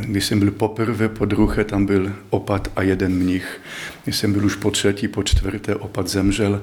[0.01, 3.61] když jsem byl poprvé, po druhé, tam byl opat a jeden mnich.
[4.05, 6.63] Když jsem byl už po třetí, po čtvrté, opat zemřel,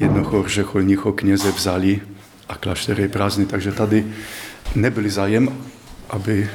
[0.00, 2.00] jednoho řecholního kněze vzali
[2.48, 4.06] a klášter je prázdný, takže tady
[4.74, 5.58] nebyl zájem,
[6.10, 6.50] aby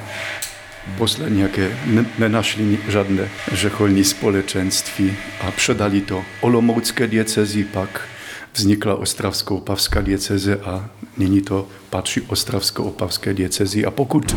[0.97, 1.77] posle nějaké
[2.17, 8.01] nenašli žádné řecholní společenství a předali to Olomoucké diecezi, pak
[8.53, 13.85] vznikla Ostravsko-Opavská dieceze a nyní to patří Ostravsko-Opavské diecezi.
[13.85, 14.35] A pokud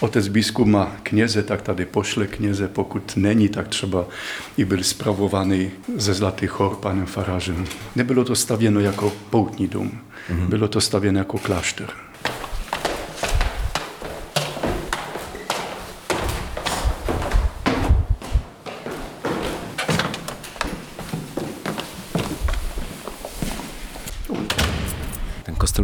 [0.00, 4.06] otec biskup má kněze, tak tady pošle kněze, pokud není, tak třeba
[4.56, 7.64] i byl spravovaný ze Zlatých chor panem farářem.
[7.96, 9.98] Nebylo to stavěno jako poutní dům,
[10.30, 10.48] mm-hmm.
[10.48, 12.05] bylo to stavěno jako klášter.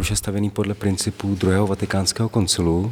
[0.03, 2.91] Už je stavěný podle principů druhého vatikánského koncilu.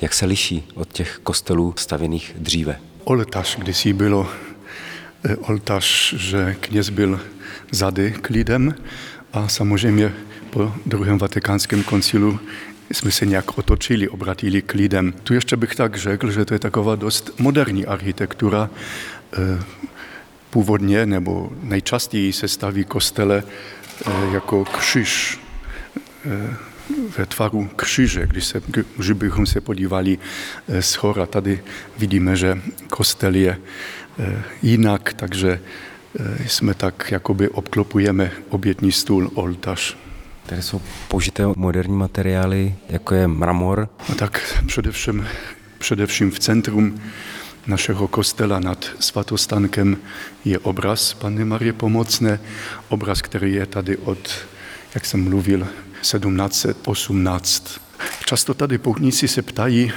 [0.00, 2.80] Jak se liší od těch kostelů stavěných dříve?
[3.04, 4.28] Oltář kdysi bylo
[5.40, 7.20] oltář, že kněz byl
[7.70, 8.74] zady k lidem
[9.32, 10.14] a samozřejmě
[10.50, 12.40] po druhém vatikánském koncilu
[12.92, 15.14] jsme se nějak otočili, obratili k lidem.
[15.22, 18.70] Tu ještě bych tak řekl, že to je taková dost moderní architektura.
[20.50, 23.42] Původně nebo nejčastěji se staví kostele
[24.32, 25.38] jako křiž
[27.18, 28.62] ve tvaru kříže, když, se,
[28.96, 30.18] když bychom se podívali
[30.80, 31.62] z hora, tady
[31.98, 33.58] vidíme, že kostel je
[34.62, 35.60] jinak, takže
[36.46, 39.96] jsme tak, jakoby obklopujeme obětní stůl, oltář.
[40.46, 43.88] Tady jsou použité moderní materiály, jako je mramor.
[44.08, 45.26] No tak především,
[45.78, 47.00] především v centrum
[47.66, 49.96] našeho kostela nad svatostankem
[50.44, 52.40] je obraz Panny Marie Pomocné,
[52.88, 54.46] obraz, který je tady od,
[54.94, 55.66] jak jsem mluvil,
[56.00, 57.80] 1718.
[58.26, 59.92] Často tady poutníci se ptají,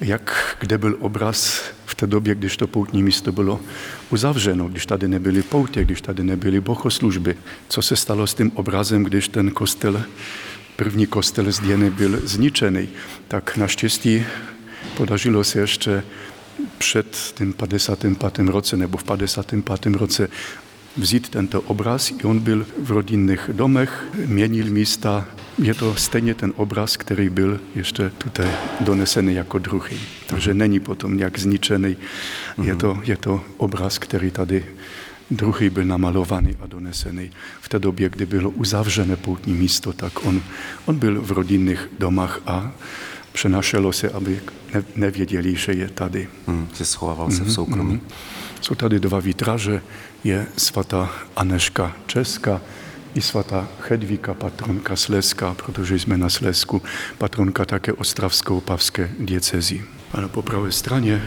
[0.00, 3.60] jak, kde byl obraz v té době, když to poutní místo bylo
[4.10, 7.36] uzavřeno, když tady nebyly poutě, když tady nebyly bohoslužby.
[7.68, 10.02] Co se stalo s tím obrazem, když ten kostel,
[10.76, 12.88] první kostel z Děny byl zničený,
[13.28, 14.24] tak naštěstí
[14.96, 16.02] podařilo se ještě
[16.78, 18.48] před tím 55.
[18.48, 19.96] roce nebo v 55.
[19.96, 20.28] roce
[20.96, 25.26] vzít tento obraz i on byl v rodinných domech, měnil místa.
[25.62, 28.48] Je to stejně ten obraz, který byl ještě tutaj
[28.80, 30.00] donesený jako druhý.
[30.26, 31.96] Takže není potom nějak zničený.
[32.62, 34.64] Je to, je to obraz, který tady
[35.30, 37.30] druhý byl namalovaný a donesený.
[37.60, 40.42] V té době, kdy bylo uzavřené poutní místo, tak on,
[40.84, 42.72] on byl v rodinných domách a
[43.32, 44.40] přenašelo se, aby
[44.74, 46.28] ne, nevěděli, že je tady.
[46.46, 47.92] Hmm, se schoval se v soukromí.
[47.94, 48.00] Mm,
[48.60, 49.82] Jsou tady dva vitraže,
[50.24, 52.60] je svatá Aneška Česká
[53.14, 56.82] i svatá Hedvíka, patronka Slezská, protože jsme na Slezsku,
[57.18, 59.82] patronka také Ostravskou pavské diecezí.
[60.12, 61.22] A po pravé straně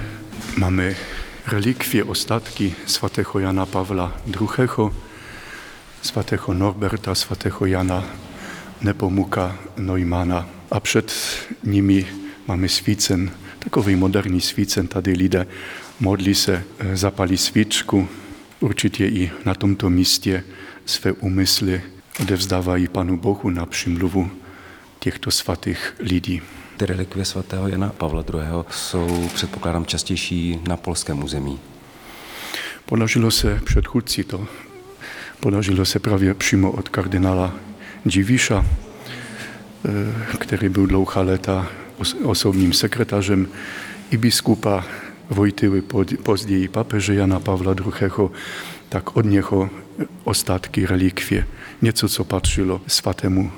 [0.57, 0.95] máme
[1.47, 4.89] relikwie, ostatki svatého Jana Pawła II,
[6.01, 8.05] svatého Norberta, svatého Jana
[8.81, 11.13] Nepomuka Neumana, a przed
[11.63, 12.07] nimi
[12.47, 15.47] mamy swicen, takový moderní svícen, tady lidé
[15.99, 18.07] modlí se, zapalí svíčku,
[18.63, 20.43] určitě i na tomto místě
[20.85, 21.81] své úmysly
[22.21, 24.31] odevzdávají Panu Bohu na přimluvu
[24.99, 26.41] těchto svatých lidí.
[26.77, 28.41] Ty relikvie svatého Jana Pavla II.
[28.69, 31.59] jsou, předpokládám, častější na polském území.
[32.85, 34.47] Podařilo se předchůdci to,
[35.39, 37.53] podařilo se právě přímo od kardinála
[38.05, 38.65] Dziwisza,
[40.39, 41.67] který byl dlouhá léta
[42.23, 43.47] osobním sekretářem
[44.11, 44.85] i biskupa
[45.29, 45.81] Wojtyły,
[46.23, 48.29] později papeže Jana Pawła II,
[48.89, 49.69] tak od něho
[50.23, 51.45] ostatky relikwie,
[51.81, 53.51] něco, co patřilo svatému.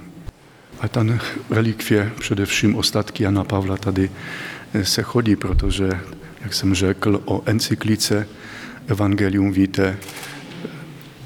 [0.80, 4.10] A ten relikwie, především ostatky Jana Pawła tady
[4.84, 5.90] se chodí, protože,
[6.42, 8.28] jak jsem řekl, o encyklice
[8.88, 9.98] Evangelium Vitae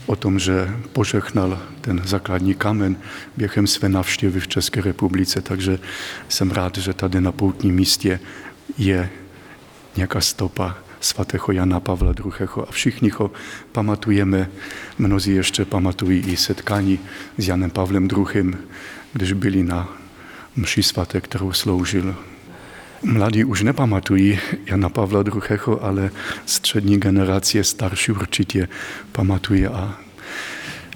[0.10, 2.98] o tom, že požehnal ten základní kamen
[3.38, 5.80] během své návštěvy v České republice, takže
[6.30, 8.20] jsem rád, že tady na poutním místě
[8.78, 9.10] je
[10.00, 12.48] nějaká stopa svatého Jana Pavla II.
[12.68, 13.32] A všichni ho
[13.72, 14.50] pamatujeme,
[14.98, 17.00] mnozí ještě pamatují i setkání
[17.38, 18.54] s Janem Pavlem II.,
[19.14, 19.90] když byli na
[20.56, 22.16] mši svaté, kterou sloužil.
[23.04, 26.12] Mladí už nepamatují Jana Pavla II., ale
[26.46, 28.68] střední generace starší určitě
[29.12, 30.00] pamatuje a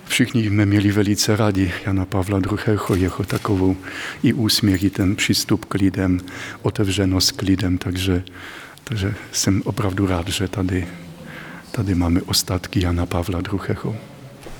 [0.07, 3.75] všichni jsme měli velice rádi Jana Pavla II., jeho takovou
[4.23, 6.21] i úsměch, i ten přístup k lidem,
[6.61, 8.23] otevřenost k lidem, takže,
[8.83, 10.87] takže jsem opravdu rád, že tady,
[11.71, 13.95] tady máme ostatky Jana Pavla II.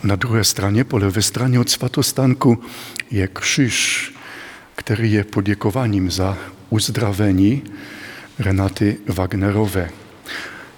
[0.04, 2.64] Na druhé straně, po levé straně od svatostánku,
[3.12, 4.12] je křiž,
[4.76, 6.38] který je poděkováním za
[6.70, 7.64] uzdravení
[8.40, 9.90] Renaty Wagnerové.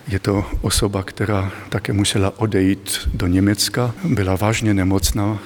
[0.08, 5.40] Je to osoba, která také musela odejít do Německa, byla vážně nemocná,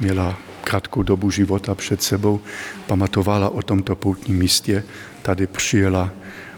[0.00, 2.40] měla krátkou dobu života před sebou,
[2.86, 4.84] pamatovala o tomto poutním místě,
[5.22, 6.10] tady přijela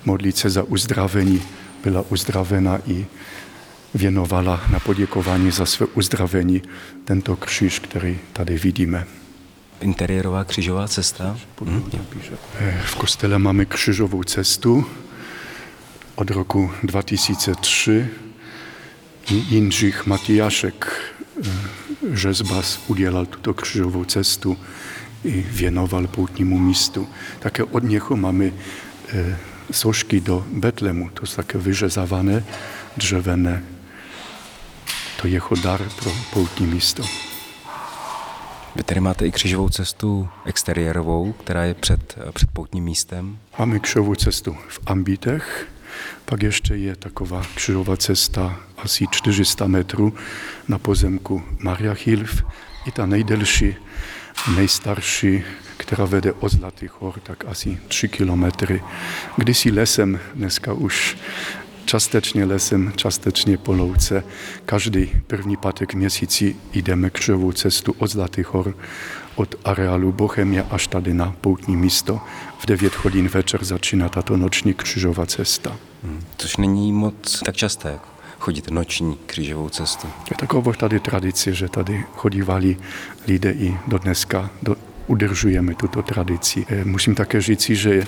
[0.05, 1.43] modlit se za uzdravení,
[1.85, 3.07] byla uzdravena i
[3.95, 6.63] věnovala na poděkování za své uzdravení
[7.05, 9.07] tento kříž, který tady vidíme.
[9.81, 11.39] Interiérová křižová cesta?
[11.65, 11.93] Hmm.
[12.85, 14.87] V kostele máme křižovou cestu
[16.15, 18.09] od roku 2003.
[19.31, 21.13] Jindřich Matyjaszek,
[22.13, 24.59] rzezbas, udělal tuto křižovou cestu
[25.25, 27.09] i věnoval poutnímu místu.
[27.39, 28.53] Také od něho máme
[29.71, 32.45] sošky do Betlemu, to jsou také vyřezávané,
[32.97, 33.65] dřevěné.
[35.21, 37.03] To je jeho dar pro poutní místo.
[38.77, 43.39] Vy tady máte i křižovou cestu exteriérovou, která je před, před poutním místem.
[43.59, 45.69] Máme křižovou cestu v Ambitech,
[46.25, 50.15] pak ještě je taková křižová cesta asi 400 metrů
[50.69, 52.43] na pozemku Maria Hilf.
[52.87, 53.77] I ta nejdelší,
[54.57, 55.45] nejstarší,
[55.83, 58.83] která vede od Zlatých hor, tak asi 3 kilometry.
[59.37, 61.17] Kdysi lesem, dneska už
[61.85, 64.25] částečně lesem, částečně po louce.
[64.67, 68.77] Každý první pátek měsíci jdeme křižovou cestu od Zlatých hor,
[69.35, 72.21] od areálu Bohemia až tady na poutní místo.
[72.59, 75.77] V 9 hodin večer začíná tato noční křižová cesta.
[76.05, 77.99] Hmm, což není moc tak časté,
[78.39, 80.07] chodit noční křižovou cestu.
[80.31, 82.77] Je taková tady tradice, že tady chodívali
[83.27, 84.77] lidé i do dneska, do,
[85.13, 86.67] udržujeme tuto tradici.
[86.85, 88.07] Musím také říci, že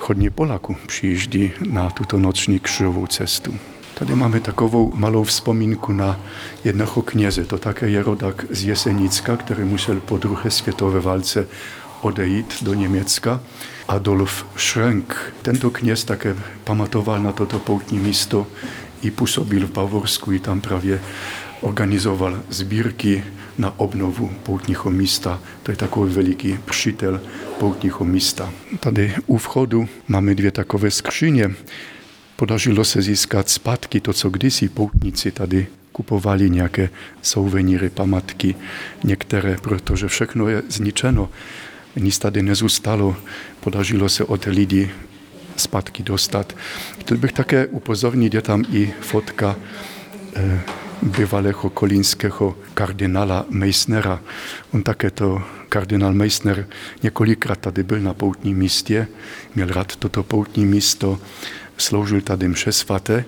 [0.00, 3.54] hodně Poláků přijíždí na tuto noční křižovou cestu.
[3.94, 6.20] Tady máme takovou malou vzpomínku na
[6.64, 11.46] jednoho kněze, to také je rodak z Jesenicka, který musel po druhé světové válce
[12.00, 13.40] odejít do Německa.
[13.88, 15.34] Adolf Schrenk.
[15.42, 18.46] Tento kněz také pamatoval na toto poutní místo
[19.02, 21.00] i působil v Bavorsku, i tam právě
[21.60, 23.24] organizoval sbírky
[23.60, 25.40] na obnovu poutního místa.
[25.62, 27.20] To je takový veliký přítel
[27.58, 28.52] poutního místa.
[28.80, 31.50] Tady u vchodu máme dvě takové skříně.
[32.36, 36.90] Podařilo se získat zpátky to, co kdysi poutníci tady kupowali nějaké
[37.22, 38.54] souveniry, památky,
[39.04, 41.28] některé, protože všechno je zničeno.
[41.96, 43.16] Nic tady nezůstalo,
[43.60, 44.90] podařilo se od lidí
[45.56, 46.56] zpátky dostat.
[47.00, 49.56] Chtěl bych také upozornit, je tam i fotka
[50.36, 50.60] eh,
[51.02, 54.20] bývalého kolínského kardinála Meissnera.
[54.72, 56.66] On také to, kardinál Meissner,
[57.02, 59.08] několikrát tady byl na poutním místě,
[59.54, 61.18] měl rád toto poutní místo,
[61.76, 63.24] sloužil tady mše svaté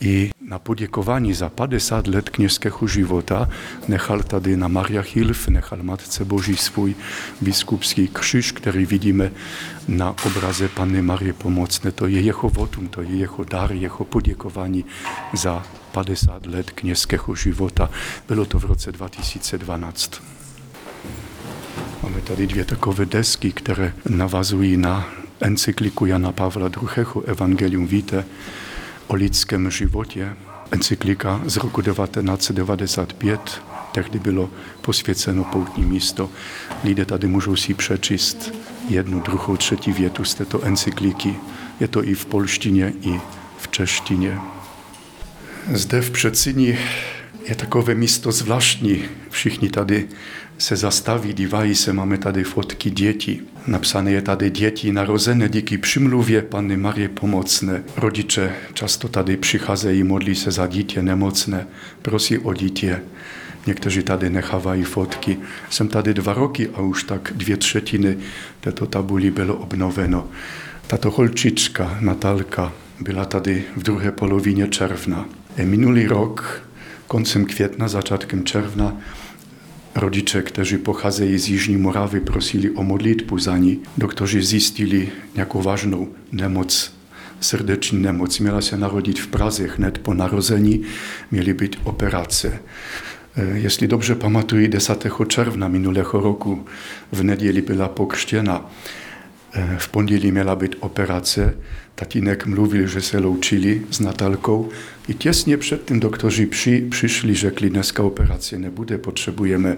[0.00, 3.48] i na poděkování za 50 let kněžského života
[3.88, 6.94] nechal tady na Maria Hilf, nechal Matce Boží svůj
[7.40, 9.30] biskupský křiž, který vidíme
[9.88, 11.92] na obraze Panny Marie Pomocné.
[11.92, 14.84] To je jeho votum, to je jeho dar, jeho poděkování
[15.34, 15.66] za
[15.96, 17.90] 50 let kněžského života.
[18.28, 20.22] Bylo to v roce 2012.
[22.02, 25.08] Máme tady dvě takové desky, které navazují na
[25.40, 27.06] encykliku Jana Pavla II.
[27.24, 28.24] Evangelium Vitae
[29.06, 30.36] o lidském životě.
[30.70, 36.30] Encyklika z roku 1995, tehdy bylo posvěceno poutní místo.
[36.84, 38.54] Lidé tady můžou si přečíst
[38.88, 41.36] jednu, druhou, třetí větu z této encykliky.
[41.80, 43.20] Je to i v polštině, i
[43.58, 44.55] v češtině.
[45.72, 46.78] Zde v Přecini
[47.48, 49.04] je takové místo zvláštní.
[49.30, 50.08] Všichni tady
[50.58, 53.42] se zastaví, dívají se, máme tady fotky dětí.
[53.66, 57.82] Napsané je tady děti narozené díky přimluvě Panny Marie Pomocné.
[57.96, 61.66] Rodiče často tady přicházejí, modlí se za dítě nemocné,
[62.02, 63.00] prosí o dítě.
[63.66, 65.38] Někteří tady nechávají fotky.
[65.70, 68.16] Jsem tady dva roky a už tak dvě třetiny
[68.60, 70.28] této tabuli bylo obnoveno.
[70.86, 75.28] Tato holčička, Natálka, byla tady v druhé polovině června.
[75.64, 76.62] Minulý rok,
[77.06, 78.96] koncem května, začátkem června,
[79.94, 83.80] Rodiče, kteří pocházejí z Jižní Moravy, prosili o modlitbu za ní.
[83.98, 86.92] Doktoři zjistili nějakou vážnou nemoc,
[87.40, 88.38] srdeční nemoc.
[88.38, 90.82] Měla se narodit v Praze hned po narození,
[91.30, 92.58] měly být operace.
[93.54, 95.06] Jestli dobře pamatuji, 10.
[95.28, 96.64] června minulého roku
[97.12, 98.70] v neděli byla pokřtěna.
[99.78, 101.56] V pondělí měla být operace.
[101.94, 104.68] Tatínek mluvil, že se loučili s Natalkou
[105.08, 109.76] i těsně před tím doktoři při, přišli, řekli, dneska operace nebude, potřebujeme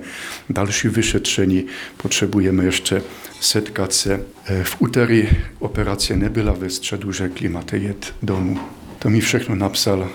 [0.51, 1.67] další vyšetření,
[1.97, 3.03] potřebujeme ještě
[3.41, 4.21] setkat se.
[4.63, 8.59] V úterý operace nebyla, ve středu řekli, máte jet domů.
[8.99, 10.11] To mi všechno napsal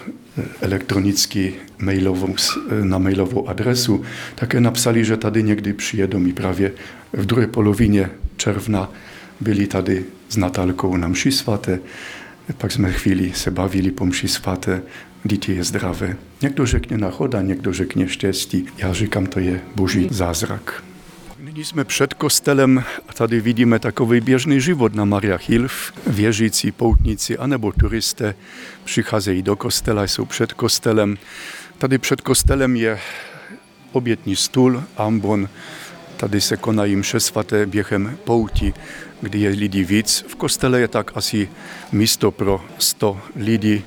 [0.61, 2.35] elektronicky mailovou,
[2.83, 4.03] na mailovou adresu.
[4.35, 6.71] Také napsali, že tady někdy přijedou mi právě
[7.13, 8.91] v druhé polovině června
[9.39, 11.79] byli tady s Natálkou na mši svaté,
[12.57, 14.81] pak jsme chvíli se bavili po mši svaté,
[15.23, 16.17] dítě je zdravé.
[16.41, 18.65] Někdo řekne nachoda, někdo řekne štěstí.
[18.77, 20.83] Já říkám, to je boží zázrak.
[21.39, 25.93] Nyní jsme před kostelem a tady vidíme takový běžný život na Maria Hilf.
[26.07, 28.35] Věřící, poutníci anebo turisté
[28.83, 31.17] přicházejí do kostela, jsou před kostelem.
[31.77, 32.99] Tady před kostelem je
[33.91, 35.49] obětní stůl, ambon,
[36.23, 38.73] Tady se konají mše svaté během pouti,
[39.21, 40.25] kdy je lidí víc.
[40.27, 41.49] V kostele je tak asi
[41.91, 43.83] místo pro 100 lidí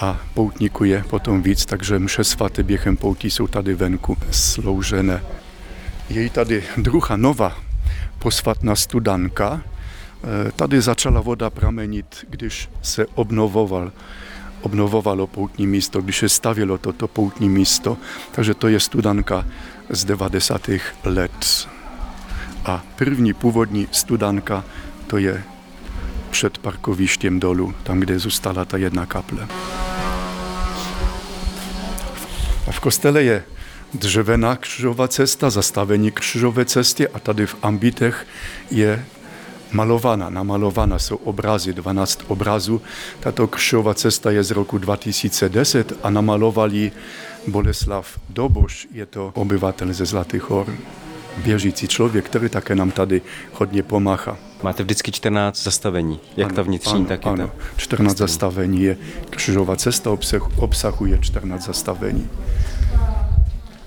[0.00, 5.22] a poutníků je potom víc, takže mše svaté během pouti jsou tady venku sloužené.
[6.10, 7.56] Je tady druhá nová
[8.18, 9.62] posvatná studanka.
[10.48, 13.92] E, tady začala voda pramenit, když se obnovoval
[14.62, 17.98] obnovovalo poutní místo, když se stavilo toto poutní místo.
[18.32, 19.46] Takže to je studanka
[19.90, 20.70] z 90.
[21.04, 21.75] let.
[22.66, 24.64] A první původní studanka
[25.06, 25.42] to je
[26.30, 29.48] před parkovištěm dolu, tam, kde zůstala ta jedna kaple.
[32.68, 33.44] A v kostele je
[33.94, 38.26] dřevěná křižová cesta, zastavení křižové cesty a tady v ambitech
[38.70, 39.04] je
[39.72, 42.82] malowana, namalowana jsou obrazy, 12 obrazů.
[43.20, 46.92] Tato křižová cesta je z roku 2010 a namalovali
[47.46, 50.66] Boleslav Doboš, je to obyvatel ze Zlatých hor
[51.36, 53.22] věřící člověk, který také nám tady
[53.52, 54.36] hodně pomáhá.
[54.62, 57.50] Máte vždycky 14 zastavení, jak ano, ta vnitřní, ano, tak i ano.
[57.76, 58.96] 14 zastavení je,
[59.30, 60.10] křižová cesta
[60.56, 62.30] obsahuje 14 zastavení.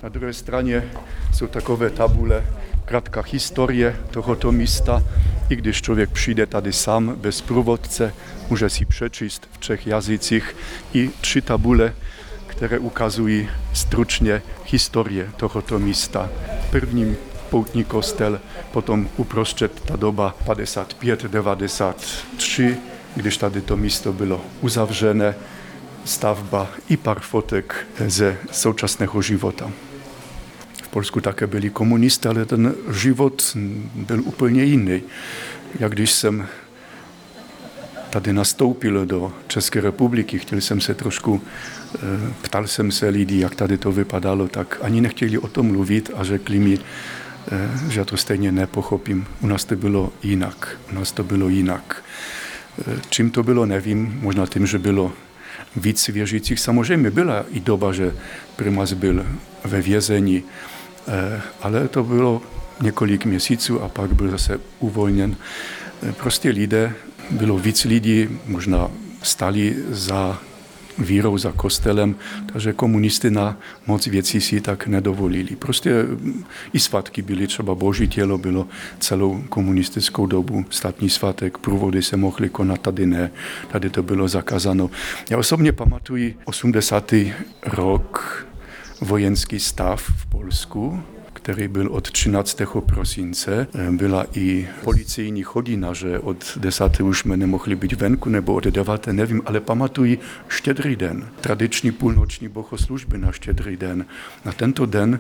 [0.04, 0.91] Na druhé straně
[1.34, 2.45] jsou takové tabule,
[2.86, 5.04] krátká historie tohoto místa.
[5.50, 8.14] I když člověk přijde tady sám, bez průvodce,
[8.50, 10.56] může si přečíst v třech jazycích
[10.93, 11.93] i tři tabule,
[12.47, 16.30] které ukazují stručně historie tohoto místa.
[16.72, 17.18] Prvním
[17.50, 18.41] poutní kostel,
[18.72, 22.76] potom uprostřed ta doba 55-93,
[23.16, 25.36] když tady to místo bylo uzavřené,
[26.06, 29.72] stavba i pár fotek ze současného života.
[30.84, 33.58] V Polsku také byli komunisté, ale ten život
[33.95, 35.02] byl úplně jiný.
[35.80, 36.47] Jak když jsem
[38.10, 41.41] tady nastoupil do České republiky, chtěl jsem se trošku,
[41.95, 41.97] eh,
[42.41, 46.24] ptal jsem se lidí, jak tady to vypadalo, tak ani nechtěli o tom mluvit a
[46.24, 46.80] řekli mi, eh,
[47.89, 49.28] že já to stejně nepochopím.
[49.41, 50.78] U nás to bylo jinak.
[50.91, 52.04] U nás to bylo jinak.
[52.88, 54.20] Eh, čím to bylo, nevím.
[54.22, 55.12] Možná tím, že bylo
[55.76, 56.60] víc věřících.
[56.60, 58.16] Samozřejmě byla i doba, že
[58.56, 59.26] primas byl
[59.66, 60.43] ve vězení,
[61.62, 62.41] ale to bylo
[62.82, 65.36] několik měsíců a pak byl zase uvolněn.
[66.18, 66.93] Prostě lidé
[67.32, 68.91] bylo víc lidí, možná
[69.24, 70.39] stali za
[71.00, 72.16] vírou, za kostelem,
[72.54, 75.56] takže komunisty na moc věcí si tak nedovolili.
[75.56, 76.06] Prostě
[76.74, 78.68] i svatky byly, třeba boží tělo bylo
[79.00, 83.32] celou komunistickou dobu, státní svatek, průvody se mohly konat, tady ne,
[83.68, 84.89] tady to bylo zakázáno.
[85.30, 87.14] Já osobně pamatuji 80.
[87.66, 88.45] rok
[89.02, 91.04] vojenský stav v Polsku,
[91.54, 92.62] který byl od 13.
[92.86, 93.68] prosince.
[93.91, 97.00] Byla i policijní chodina, že od 10.
[97.00, 99.08] už jsme nemohli být venku, nebo od 9.
[99.08, 104.06] nevím, ale pamatuji štědrý den, tradiční půlnoční bohoslužby na štědrý den.
[104.45, 105.20] Na tento den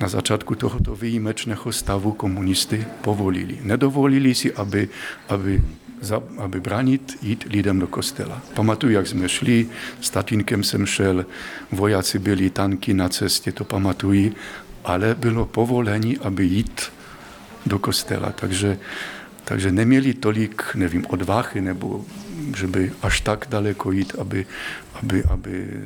[0.00, 3.58] na začátku tohoto výjimečného stavu komunisty povolili.
[3.62, 4.88] Nedovolili si, aby,
[5.28, 5.62] aby,
[6.00, 8.42] za, aby bránit jít lidem do kostela.
[8.54, 9.66] Pamatuju, jak jsme šli,
[10.00, 11.26] s tatínkem jsem šel,
[11.72, 14.34] vojáci byli, tanky na cestě, to pamatuji
[14.84, 16.82] ale bylo povolení, aby jít
[17.66, 18.32] do kostela.
[18.32, 18.78] Takže,
[19.44, 22.04] takže neměli tolik, nevím, odvahy, nebo
[22.56, 24.46] že by až tak daleko jít, aby,
[25.02, 25.80] aby, aby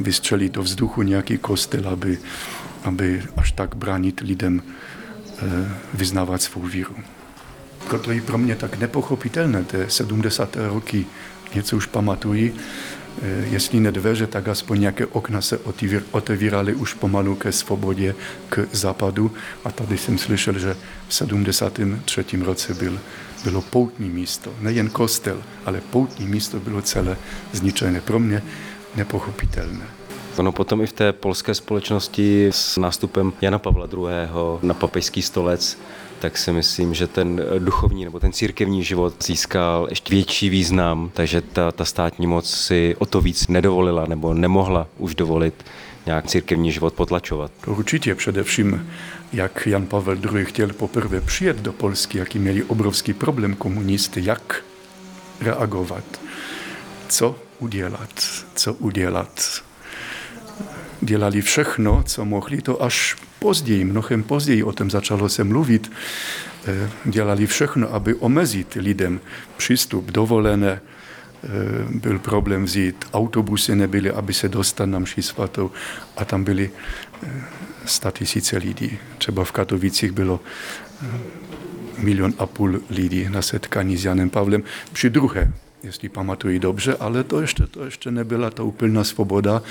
[0.00, 2.18] vystřelit do vzduchu nějaký kostel, aby,
[2.84, 5.42] aby až tak bránit lidem eh,
[5.94, 6.96] vyznávat svou víru.
[7.88, 10.56] Proto je pro mě tak nepochopitelné, té 70.
[10.56, 11.06] roky
[11.54, 12.97] něco už pamatují, Eh,
[13.50, 15.58] jestli ne dveře, tak aspoň nějaké okna se
[16.10, 18.14] otevíraly už pomalu ke svobodě,
[18.48, 19.32] k západu.
[19.64, 20.76] A tady jsem slyšel, že
[21.08, 22.24] v 73.
[22.42, 22.98] roce byl,
[23.44, 24.52] bylo poutní místo.
[24.60, 27.16] Nejen kostel, ale poutní místo bylo celé
[27.52, 28.00] zničené.
[28.00, 28.42] Pro mě
[28.96, 29.84] nepochopitelné.
[30.36, 34.28] Ono potom i v té polské společnosti s nástupem Jana Pavla II.
[34.62, 35.78] na papežský stolec
[36.20, 41.40] tak si myslím, že ten duchovní nebo ten církevní život získal ještě větší význam, takže
[41.40, 45.64] ta, ta státní moc si o to víc nedovolila nebo nemohla už dovolit
[46.06, 47.52] nějak církevní život potlačovat.
[47.64, 48.90] To určitě především,
[49.32, 50.44] jak Jan Pavel II.
[50.44, 54.64] chtěl poprvé přijet do Polsky, jaký měli obrovský problém komunisty, jak
[55.40, 56.04] reagovat,
[57.08, 58.10] co udělat,
[58.54, 59.62] co udělat.
[61.00, 65.92] Dělali všechno, co mohli, to až později, mnohem později o tom začalo se mluvit,
[66.66, 69.20] e, dělali všechno, aby omezit lidem
[69.56, 70.80] přístup, dovolené, e,
[71.98, 75.70] byl problém vzít, autobusy nebyly, aby se dostat na mši svatou.
[76.16, 76.70] A tam byly
[77.22, 78.98] e, tisíce lidí.
[79.18, 80.40] Třeba v Katovicích bylo
[81.98, 84.62] milion a půl lidí na setkání s Janem Pavlem.
[84.92, 85.52] Při druhé
[85.82, 89.62] jestli pamatuji dobře, ale to ještě, to ještě nebyla ta úplná svoboda.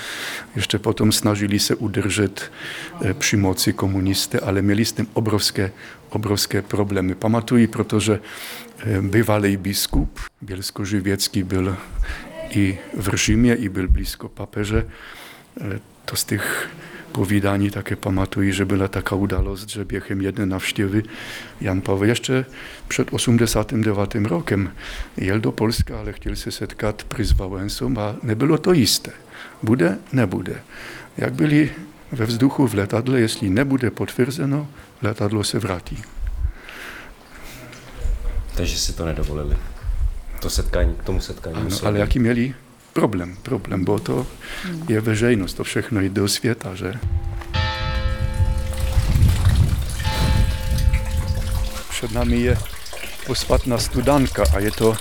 [0.56, 2.52] Ještě potom snažili se udržet
[3.04, 5.72] eh, při moci komunisty, ale měli s tím obrovské,
[6.08, 7.14] obrovské problémy.
[7.14, 8.20] Pamatuji, protože
[8.78, 11.76] eh, bývalý biskup Bielsko-Živěcký byl
[12.50, 14.86] i v Římě, i byl blízko papeže.
[15.60, 16.70] Eh, to z těch
[17.18, 21.02] povídání také pamatuji, že byla taká událost, že během jedné navštěvy
[21.60, 22.44] Jan Pavel ještě
[22.88, 24.14] před 89.
[24.14, 24.72] rokem
[25.16, 29.10] jel do Polska, ale chtěl se setkat s Wałęsą a nebylo to jisté.
[29.62, 30.62] Bude, nebude.
[31.16, 31.70] Jak byli
[32.12, 34.68] ve vzduchu v letadle, jestli nebude potvrzeno,
[35.02, 35.98] letadlo se vrátí.
[38.54, 39.56] Takže si to nedovolili.
[40.42, 41.56] To setkání, k tomu setkání.
[41.56, 42.54] Ano, ale jaký měli
[42.98, 44.26] problém, problém, bo to
[44.88, 46.92] je veřejnost, to všechno jde do světa, že?
[51.90, 52.58] Před nami je
[53.26, 54.96] posvatná studanka a je to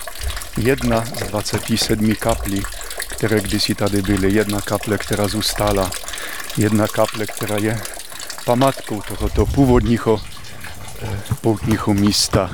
[0.57, 2.61] jedna z 27 kaplí,
[3.09, 4.33] které kdysi tady byly.
[4.33, 5.91] Jedna kaple, která zůstala.
[6.57, 7.81] Jedna kaple, která je
[8.45, 10.21] památkou tohoto původního
[11.01, 12.51] eh, poutního místa.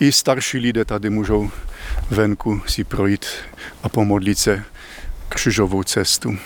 [0.00, 1.50] I starší lidé tady můžou
[2.10, 3.26] venku si projít
[3.82, 4.64] a pomodlit se
[5.28, 6.38] křižovou cestu.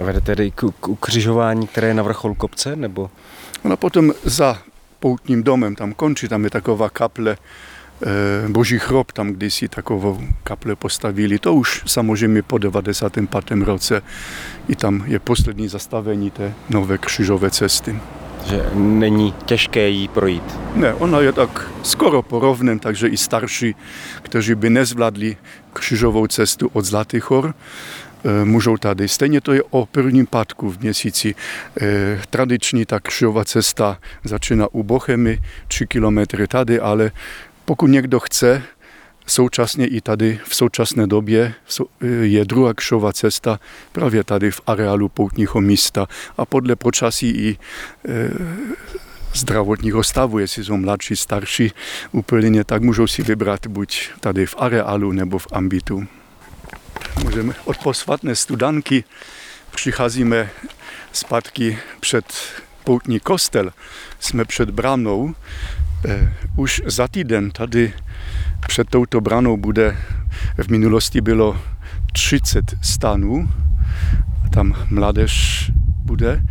[0.00, 3.10] Vede tedy k, k ukřižování, které je na vrcholu kopce, nebo?
[3.64, 4.62] No potom za
[5.00, 7.36] poutním domem, tam končí, tam je taková kaple,
[8.48, 11.38] Boží chrob, tam kdysi takovou kaple postavili.
[11.38, 13.50] To už samozřejmě po 95.
[13.64, 14.02] roce
[14.68, 17.96] i tam je poslední zastavení té nové křižové cesty.
[18.46, 20.58] Že není těžké jí projít.
[20.74, 23.74] Ne, ona je tak skoro porovnem, takže i starší,
[24.22, 25.36] kteří by nezvládli
[25.72, 27.54] křižovou cestu od Zlatých hor,
[28.44, 29.08] můžou tady.
[29.08, 31.34] Stejně to je o prvním pátku v měsíci.
[32.30, 35.38] Tradiční ta křižová cesta začíná u Bochemy,
[35.68, 37.10] 3 kilometry tady, ale
[37.70, 38.62] pokud někdo chce,
[39.26, 41.54] současně i tady v současné době
[42.22, 43.60] je druhá křižová cesta
[43.92, 46.06] právě tady v areálu poutního místa
[46.38, 47.58] a podle počasí i
[49.34, 51.72] zdravotního stavu, jestli jsou mladší, starší
[52.12, 56.06] úplně, tak můžou si vybrat buď tady v areálu nebo v ambitu.
[57.22, 59.04] Můžeme od posvatné studanky
[59.74, 60.50] přicházíme
[61.12, 62.24] zpátky před
[62.84, 63.72] poutní kostel.
[64.20, 65.34] Jsme před branou.
[66.08, 67.92] Eh, už za týden tady
[68.68, 69.96] před touto branou bude,
[70.62, 71.60] v minulosti bylo
[72.12, 73.48] 30 stanů.
[74.50, 75.72] Tam mládež
[76.04, 76.42] bude.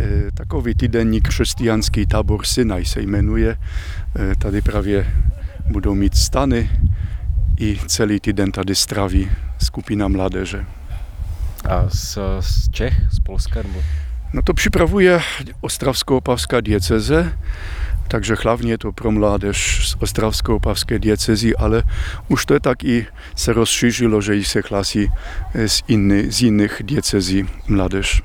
[0.00, 3.56] Eh, takový týdenní křesťanský tábor Synaj se jmenuje.
[4.16, 5.06] Eh, tady právě
[5.70, 6.70] budou mít stany
[7.60, 10.66] i celý týden tady straví skupina mládeže.
[11.64, 13.62] A z, z Čech, z Polska?
[13.62, 13.82] Nebo?
[14.32, 15.20] No to připravuje
[15.60, 17.32] Ostravsko-Opavská dieceze,
[18.08, 21.82] takže hlavně to pro mládež z Ostravsko-Opavské diecezy, ale
[22.28, 23.06] už to tak i
[23.36, 25.10] se rozšířilo, že se hlasí
[25.66, 28.22] z, inny, z jiných diecezí mládež.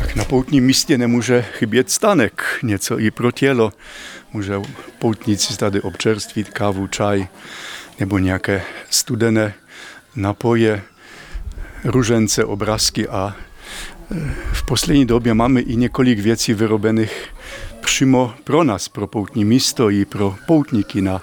[0.00, 3.72] Tak na poutním místě nemůže chybět stanek, něco i pro tělo.
[4.32, 4.54] Může
[4.98, 7.26] poutníci tady občerstvit kávu, čaj
[8.00, 9.54] nebo nějaké studené
[10.16, 10.82] napoje,
[11.84, 13.36] ružence, obrázky a
[14.52, 17.33] v poslední době máme i několik věcí vyrobených
[17.94, 21.22] přímo pro nás, pro poutní místo i pro poutníky na,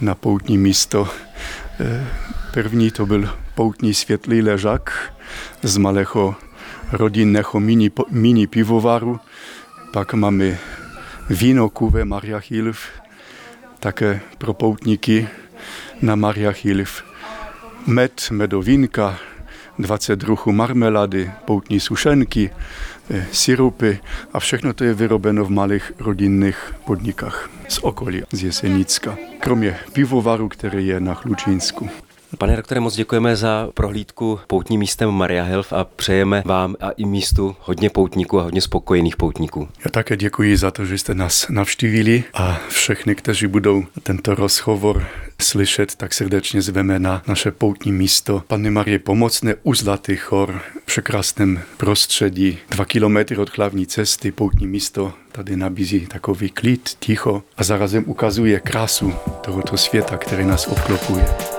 [0.00, 1.08] na poutní místo.
[2.52, 5.12] První to byl poutní světlý ležák
[5.62, 6.34] z malého
[6.92, 9.20] rodinného mini, mini pivovaru.
[9.92, 10.58] Pak máme
[11.30, 12.86] víno kuve Maria Hilf,
[13.80, 15.28] také pro poutníky
[16.02, 17.04] na Maria Hilf.
[17.86, 19.18] Med, medowinka,
[19.78, 22.50] 20 druhů marmelady, poutní sušenky,
[23.32, 23.98] syrupy
[24.32, 29.16] a všechno to je vyrobeno v malých rodinných podnikách z okolí, z Jesenicka.
[29.40, 31.90] Kromě pivovaru, který je na Chlučínsku.
[32.38, 37.04] Pane doktore, moc děkujeme za prohlídku poutním místem Maria Hilf a přejeme vám a i
[37.04, 39.68] místu hodně poutníků a hodně spokojených poutníků.
[39.84, 45.06] Já také děkuji za to, že jste nás navštívili a všechny, kteří budou tento rozhovor
[45.42, 50.86] slyšet, tak srdečně zveme na naše poutní místo Panny Marie Pomocné u Zlatých hor v
[50.86, 52.58] překrásném prostředí.
[52.70, 58.60] Dva kilometry od hlavní cesty poutní místo tady nabízí takový klid, ticho a zarazem ukazuje
[58.60, 59.14] krásu
[59.44, 61.53] tohoto světa, který nás obklopuje.